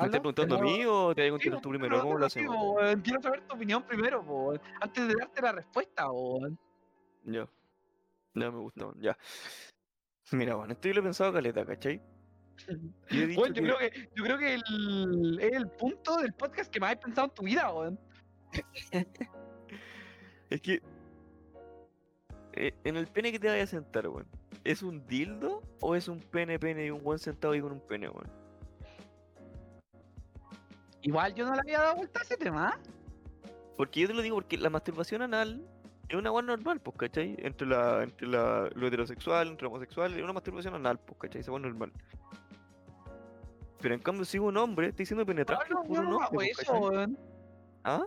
[0.00, 2.00] ¿Me estás preguntando a mí o te voy a contestar tú primero?
[2.00, 2.76] ¿Cómo lo hacemos?
[3.02, 4.24] Quiero saber tu opinión primero.
[4.80, 6.58] Antes de darte la respuesta, weón.
[7.24, 7.48] Ya.
[8.38, 9.16] Ya me gustó, ya.
[10.32, 12.00] Mira, bueno, esto yo lo he pensado caleta, ¿cachai?
[13.10, 16.32] Yo he Weón, yo que- creo que, yo creo que el, es el punto del
[16.34, 17.98] podcast que más has pensado en tu vida, weón.
[20.50, 20.82] Es que.
[22.54, 24.26] eh, en el pene que te vayas a sentar, weón.
[24.64, 27.80] ¿Es un dildo o es un pene pene y un buen sentado ahí con un
[27.80, 28.30] pene, weón?
[31.02, 32.78] Igual yo no le había dado vuelta a ese tema.
[33.76, 35.64] Porque yo te lo digo porque la masturbación anal
[36.08, 37.36] es una weá normal, pues, ¿cachai?
[37.38, 41.42] Entre la, entre la, lo heterosexual, entre lo homosexual, es una masturbación anal, pues, ¿cachai?
[41.42, 41.92] Esa weá normal.
[43.80, 46.24] Pero en cambio, si un hombre está diciendo penetrar Pablo, por yo un no hombre,
[46.24, 47.18] hago pues, eso, weón.
[47.84, 48.04] ¿Ah?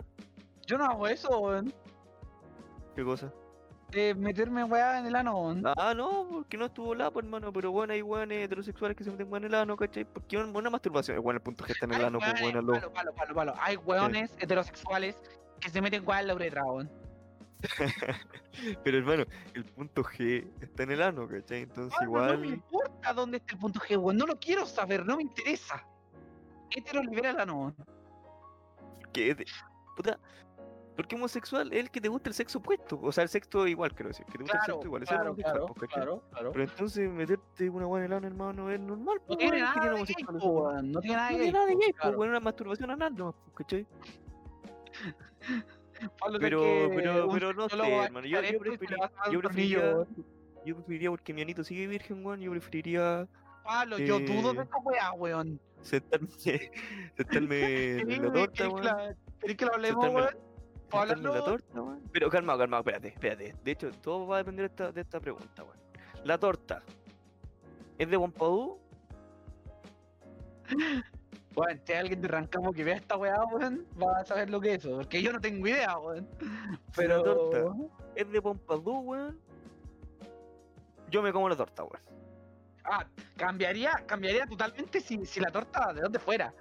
[0.66, 1.72] Yo no hago eso, weón.
[2.94, 3.32] ¿Qué cosa?
[3.90, 5.62] De meterme weá en el ano, weón.
[5.76, 7.52] Ah, no, porque no estuvo la, pues, hermano.
[7.52, 10.04] Pero bueno, hay weones heterosexuales que se meten weón en el ano, ¿cachai?
[10.04, 11.22] Porque es una masturbación.
[11.22, 12.72] Bueno, el punto G está en el Hay ano, pues, lo.
[12.72, 13.54] palo, palo, palo, palo.
[13.58, 15.16] Hay weones heterosexuales
[15.60, 17.01] que se meten weá en la uretra, weón.
[18.84, 21.62] Pero hermano, el punto G está en el ano, ¿cachai?
[21.62, 22.54] Entonces Pablo, No me igual.
[22.54, 24.16] importa dónde está el punto G, weón.
[24.16, 25.86] No lo quiero saber, no me interesa.
[26.70, 27.74] Hetero libera el ano,
[29.12, 29.46] de-
[29.96, 30.18] Puta.
[30.96, 32.98] Porque homosexual es el que te gusta el sexo opuesto.
[33.02, 34.26] O sea, el sexo igual, quiero decir.
[34.26, 35.02] Que te gusta el Claro, sexo igual.
[35.02, 35.34] Es claro,
[35.74, 36.52] pues, claro, claro.
[36.52, 39.16] Pero entonces meterte una weá en el ano, hermano, es normal.
[39.20, 40.92] No pues, tiene ¿qué nada gay, po, weón.
[40.92, 41.52] No tiene nada No de tiene gay.
[41.52, 43.86] nada de gay, pues, una masturbación anal pues, ¿cachai?
[46.18, 48.26] Pablo, Pero, que pero, pero no sé, hermano.
[48.26, 50.06] Yo, yo, preferiría.
[50.64, 52.40] Yo preferiría, porque mi anito sigue virgen, weón.
[52.40, 53.26] Yo preferiría
[53.64, 55.60] Pablo, yo dudo de esta weá, weón.
[55.82, 56.28] sentarme,
[57.16, 59.16] sentarme en la ¿Querés torta, weón.
[59.40, 60.36] ¿Querés que lo hablemos, weón?
[60.88, 62.02] ¿Puedo sentarme en la torta, weón.
[62.12, 63.54] Pero calmado, calmado, espérate, espérate.
[63.64, 65.78] De hecho, todo va a depender de esta, de esta pregunta, weón.
[66.24, 66.82] La torta,
[67.98, 68.78] ¿es de Wampadú?
[71.54, 74.60] Bueno, si hay alguien de Rancamo que vea esta weá, weón, va a saber lo
[74.60, 74.96] que es eso.
[74.96, 76.28] Porque yo no tengo idea, weón.
[76.96, 77.22] Pero.
[77.22, 77.74] torta
[78.14, 79.40] es de Pompadour, weón.
[81.10, 82.02] Yo me como la torta, weón.
[82.84, 86.52] Ah, cambiaría, cambiaría totalmente si, si la torta de donde fuera.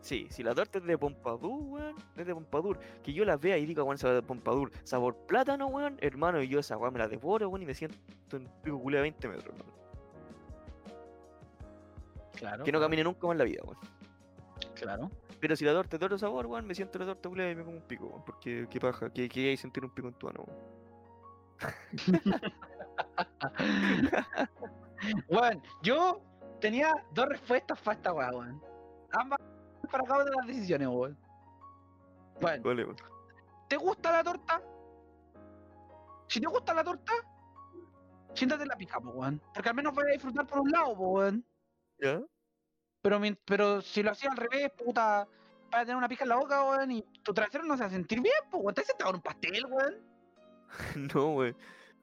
[0.00, 2.78] Sí, si la torta es de Pompadour, weón, es de Pompadour.
[3.02, 6.48] Que yo la vea y diga, weón, sabor de Pompadour, sabor plátano, weón, hermano, y
[6.48, 7.96] yo esa weón me la devoro, weón, y me siento
[8.32, 9.72] en pico culé a 20 metros, hermano.
[12.36, 12.64] Claro.
[12.64, 13.97] Que no camine nunca más en la vida, weón.
[14.74, 15.10] Claro.
[15.40, 17.50] Pero si la torta es de otro sabor, weón, me siento en la torta culé
[17.52, 18.24] y me como un pico, weón.
[18.24, 20.58] Porque qué paja, que, que hay sentir un pico en tu ano, weón.
[25.28, 26.20] Bueno, yo
[26.60, 28.60] tenía dos respuestas para esta weá, weón.
[29.12, 29.38] Ambas
[29.90, 31.18] para cada una de las decisiones, weón.
[32.40, 32.96] Bueno, Vale, weón.
[33.68, 34.62] ¿te gusta la torta?
[36.28, 37.12] Si te gusta la torta,
[38.34, 39.40] siéntate en la pija, po, weón.
[39.54, 41.44] Porque al menos voy a disfrutar por un lado, po, weón.
[42.00, 42.20] ¿Ya?
[43.02, 45.26] Pero, pero si lo hacía al revés, puta,
[45.70, 47.90] para tener una pija en la boca, weón, y tu trasero no se va a
[47.90, 48.70] sentir bien, pues, weón.
[48.70, 49.94] Estás sentado en un pastel, weón.
[51.14, 51.56] no, weón.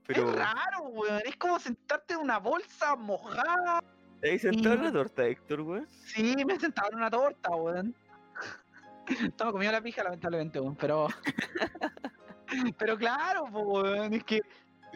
[0.07, 0.29] Pero.
[0.29, 1.21] Es raro, weón.
[1.25, 3.83] Es como sentarte en una bolsa mojada.
[4.21, 5.87] ¿Te has sentado en la torta, Héctor, weón?
[5.89, 7.95] Sí, me he sentado en una torta, weón.
[9.07, 10.75] Estaba comiendo la pija, lamentablemente, weón.
[10.75, 11.07] Pero.
[12.77, 14.41] Pero claro, pues, weón, es que.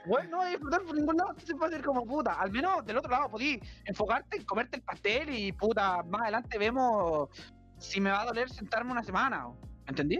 [0.06, 2.34] Bueno, no vas a disfrutar por ningún lado, va a ser como puta.
[2.34, 6.58] Al menos del otro lado podí enfocarte en comerte el pastel y puta, más adelante
[6.58, 7.30] vemos
[7.78, 9.48] si me va a doler sentarme una semana.
[9.88, 10.20] ¿Entendí?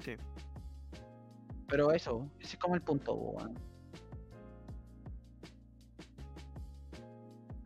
[0.00, 0.16] Sí.
[1.68, 3.54] Pero eso, ese es como el punto, weón.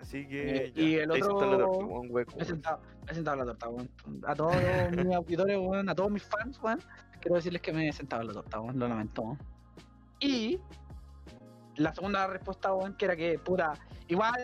[0.01, 0.57] Así que.
[0.57, 3.47] Eh, y ya, el está la otro- torta, hueco, he sentado, me he sentado en
[3.47, 3.91] la torta, weón.
[4.26, 4.55] A todos
[4.93, 6.78] mis auditores, weón, a todos mis fans, weón,
[7.20, 9.36] quiero decirles que me he sentado en la torta, weón, lo lamento.
[10.20, 10.59] Y
[11.78, 13.72] la segunda respuesta, weón, que era que, puta,
[14.08, 14.34] igual,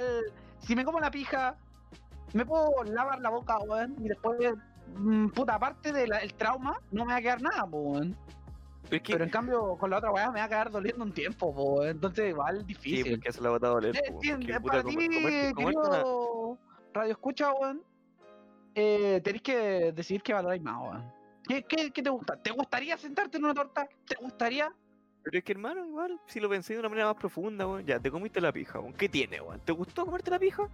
[0.61, 1.57] si me como la pija,
[2.33, 4.39] me puedo lavar la boca, weón, y después,
[4.97, 8.17] mm, puta, aparte del trauma, no me va a quedar nada, weón.
[8.85, 9.13] Pero es que.
[9.15, 11.63] Pero en cambio, con la otra weá me va a quedar doliendo un tiempo, po,
[11.77, 11.89] weón.
[11.89, 13.13] Entonces, igual, Sí, difícil.
[13.17, 13.97] porque se la va a doler.
[13.97, 16.59] Eh, sí, porque, eh, puta, para ti, una- querido
[16.93, 17.83] Radio Escucha, weón,
[18.75, 21.13] eh, tenés que decidir qué valoráis más, weón.
[21.49, 22.37] ¿Qué, qué, qué te gusta?
[22.37, 23.87] ¿Te gustaría sentarte en una torta?
[24.07, 24.73] ¿Te gustaría?
[25.25, 27.99] Pero es que, hermano, igual, si lo pensé de una manera más profunda, weón, ya,
[27.99, 28.93] te comiste la pija, weón.
[28.93, 29.59] ¿Qué tiene, weón?
[29.61, 30.69] ¿Te gustó comerte la pija?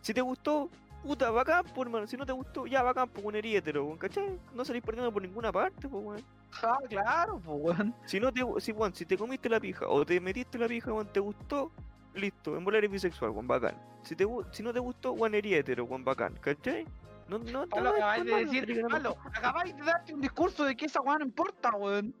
[0.00, 0.68] Si te gustó,
[1.04, 2.08] puta, bacán, pues, hermano.
[2.08, 4.40] Si no te gustó, ya, bacán, pues, un hétero, weón, ¿cachai?
[4.54, 6.24] No salís perdiendo por ninguna parte, pues, weón.
[6.64, 7.94] Ah, claro, pues, weón.
[8.04, 10.92] Si no te, si, weón, si te comiste la pija o te metiste la pija,
[10.92, 11.70] weón, te gustó,
[12.14, 13.76] listo, en volar eres bisexual, weón, bacán.
[14.02, 16.86] Si, te, si no te gustó, weón, eres hétero, weón, bacán, ¿cachai?
[17.28, 21.00] No, no, Pablo, acabáis de decir, Pablo, acabáis de darte un discurso de que esa
[21.00, 22.12] weá no importa, weón.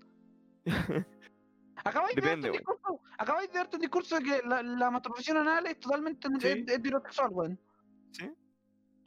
[1.84, 2.58] Acabáis de, Depende, weón.
[2.58, 6.64] discurso, acabáis de darte un discurso de que la, la masturbación anal es totalmente Sí.
[6.68, 7.58] heterosexual, weón.
[8.12, 8.24] ¿Sí?
[8.24, 8.34] Weón,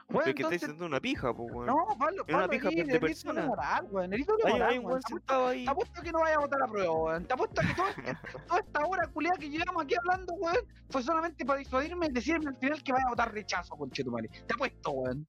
[0.08, 1.66] Pero es que estáis entonces, haciendo una pija, pues, weón.
[1.66, 3.46] no, Pablo, Era una Pablo, pija de persona.
[3.46, 5.02] moral, weón, Hay, un weón.
[5.02, 5.64] sentado ahí.
[5.64, 7.24] Te apuesto que no vaya a votar la prueba, weón.
[7.24, 8.02] Te apuesto que todo este-
[8.46, 10.56] toda esta hora culiada que llevamos aquí hablando, weón,
[10.90, 14.28] fue solamente para disuadirme y decirme al final que vaya a votar rechazo, conchetumare.
[14.28, 15.26] Te apuesto, weón.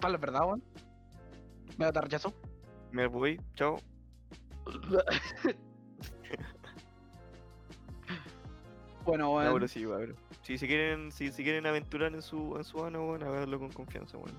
[0.00, 0.62] Pablo, ¿es verdad, weón?
[1.78, 2.32] ¿Me va a votar rechazo?
[2.92, 3.78] Me voy, chao.
[9.04, 9.54] Bueno, No, weón.
[9.54, 10.14] pero sí, va, pero.
[10.42, 13.72] Si se quieren, si se quieren aventurar en su, en su ano, weón, háganlo con
[13.72, 14.36] confianza, weón.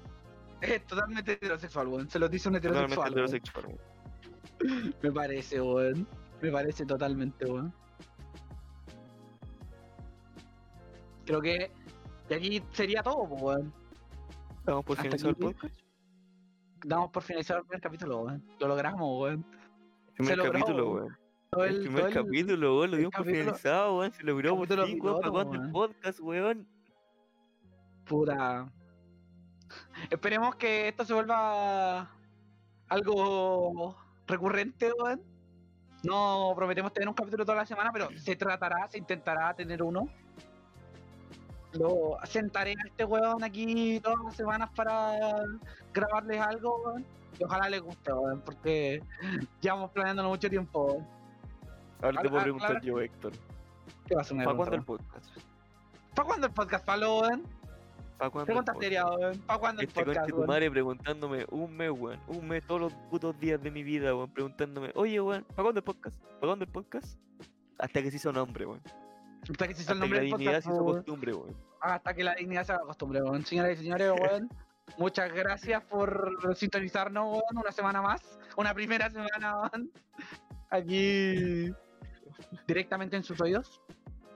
[0.62, 2.10] Es totalmente heterosexual, weón.
[2.10, 3.14] Se lo dice un Totalmente heterosexual.
[3.14, 3.26] weón.
[3.26, 4.96] heterosexual, weón.
[5.04, 6.08] Me parece, weón.
[6.42, 7.74] Me parece totalmente, weón.
[11.26, 11.72] Creo que
[12.30, 13.74] de aquí sería todo, weón.
[14.66, 15.76] Vamos por finalizar el podcast.
[16.86, 18.44] Damos por finalizado el primer capítulo, weón.
[18.60, 19.46] Lo logramos, weón.
[20.16, 21.18] Primer logró, capítulo, weón.
[21.54, 24.12] El el, primer el- capítulo, weón, lo el dimos por finalizado, weón.
[24.14, 26.68] Se logró por fin, weón, para cuando el podcast, weón.
[28.06, 28.72] Puta.
[30.10, 32.12] Esperemos que esto se vuelva
[32.90, 33.96] algo
[34.28, 35.22] recurrente, weón.
[36.04, 40.10] No prometemos tener un capítulo toda la semana, pero se tratará, se intentará tener uno.
[41.74, 45.18] Lo sentaré a este weón aquí todas las semanas para
[45.94, 47.06] grabarles algo, weón.
[47.40, 49.02] Y ojalá les guste, weón, porque
[49.62, 50.86] llevamos planeándolo mucho tiempo.
[50.86, 51.08] weón.
[52.02, 52.86] Ahora te Ah, puedo ah, preguntar claro.
[52.86, 53.32] yo, Héctor.
[54.08, 55.38] ¿Qué va a ¿Para cuándo el podcast?
[56.16, 57.44] ¿Para cuándo el podcast, Pablo, weón?
[58.18, 59.38] ¿Para cuándo Pregunta seria, weón.
[59.40, 62.20] ¿Para cuándo el Este podcast, conche tu madre preguntándome un mes, weón.
[62.28, 64.30] Un mes todos los putos días de mi vida, weón.
[64.32, 66.22] Preguntándome, oye, weón, ¿para cuándo el podcast?
[66.22, 67.18] ¿Para cuándo el podcast?
[67.80, 68.82] Hasta que se hizo nombre, weón.
[69.50, 70.98] Hasta que se hizo el Hasta que nombre la dignidad se hizo weón.
[70.98, 71.58] costumbre, weón.
[71.82, 73.46] hasta que la dignidad se haga costumbre, weón.
[73.46, 74.50] Señoras y señores, weón,
[74.98, 79.92] muchas gracias por sintonizarnos, weón, una semana más, una primera semana, weón,
[80.70, 81.72] aquí
[82.68, 83.82] directamente en sus oídos.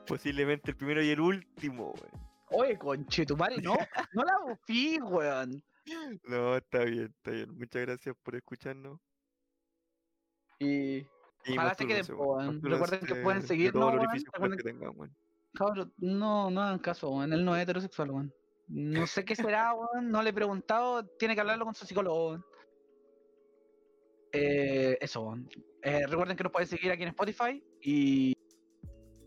[0.08, 2.28] Posiblemente el primero y el último, weón.
[2.50, 3.76] Oye, conchetumare, no,
[4.14, 5.64] no la bufí, weón.
[6.28, 7.58] No, está bien, está bien.
[7.58, 9.00] Muchas gracias por escucharnos.
[10.60, 11.08] Y
[11.50, 13.94] Ojalá se queden, Recuerden que pueden seguirnos,
[14.64, 15.16] tengan, weón.
[15.54, 17.34] Cabros, no, no hagan caso, weón.
[17.34, 18.34] Él no es heterosexual, weón.
[18.68, 20.10] No sé qué será, weón.
[20.10, 21.06] No le he preguntado.
[21.18, 22.46] Tiene que hablarlo con su psicólogo, weón.
[24.34, 25.50] Eh, eso, weón.
[25.84, 28.34] Eh, recuerden que nos pueden seguir aquí en Spotify y.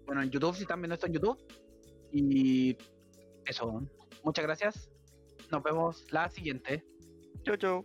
[0.06, 1.38] Bueno, en YouTube, si están viendo esto en YouTube.
[2.12, 2.76] Y.
[3.46, 3.90] Eso, weón.
[4.24, 4.90] Muchas gracias.
[5.50, 6.84] Nos vemos la siguiente.
[7.44, 7.84] Chau, chau.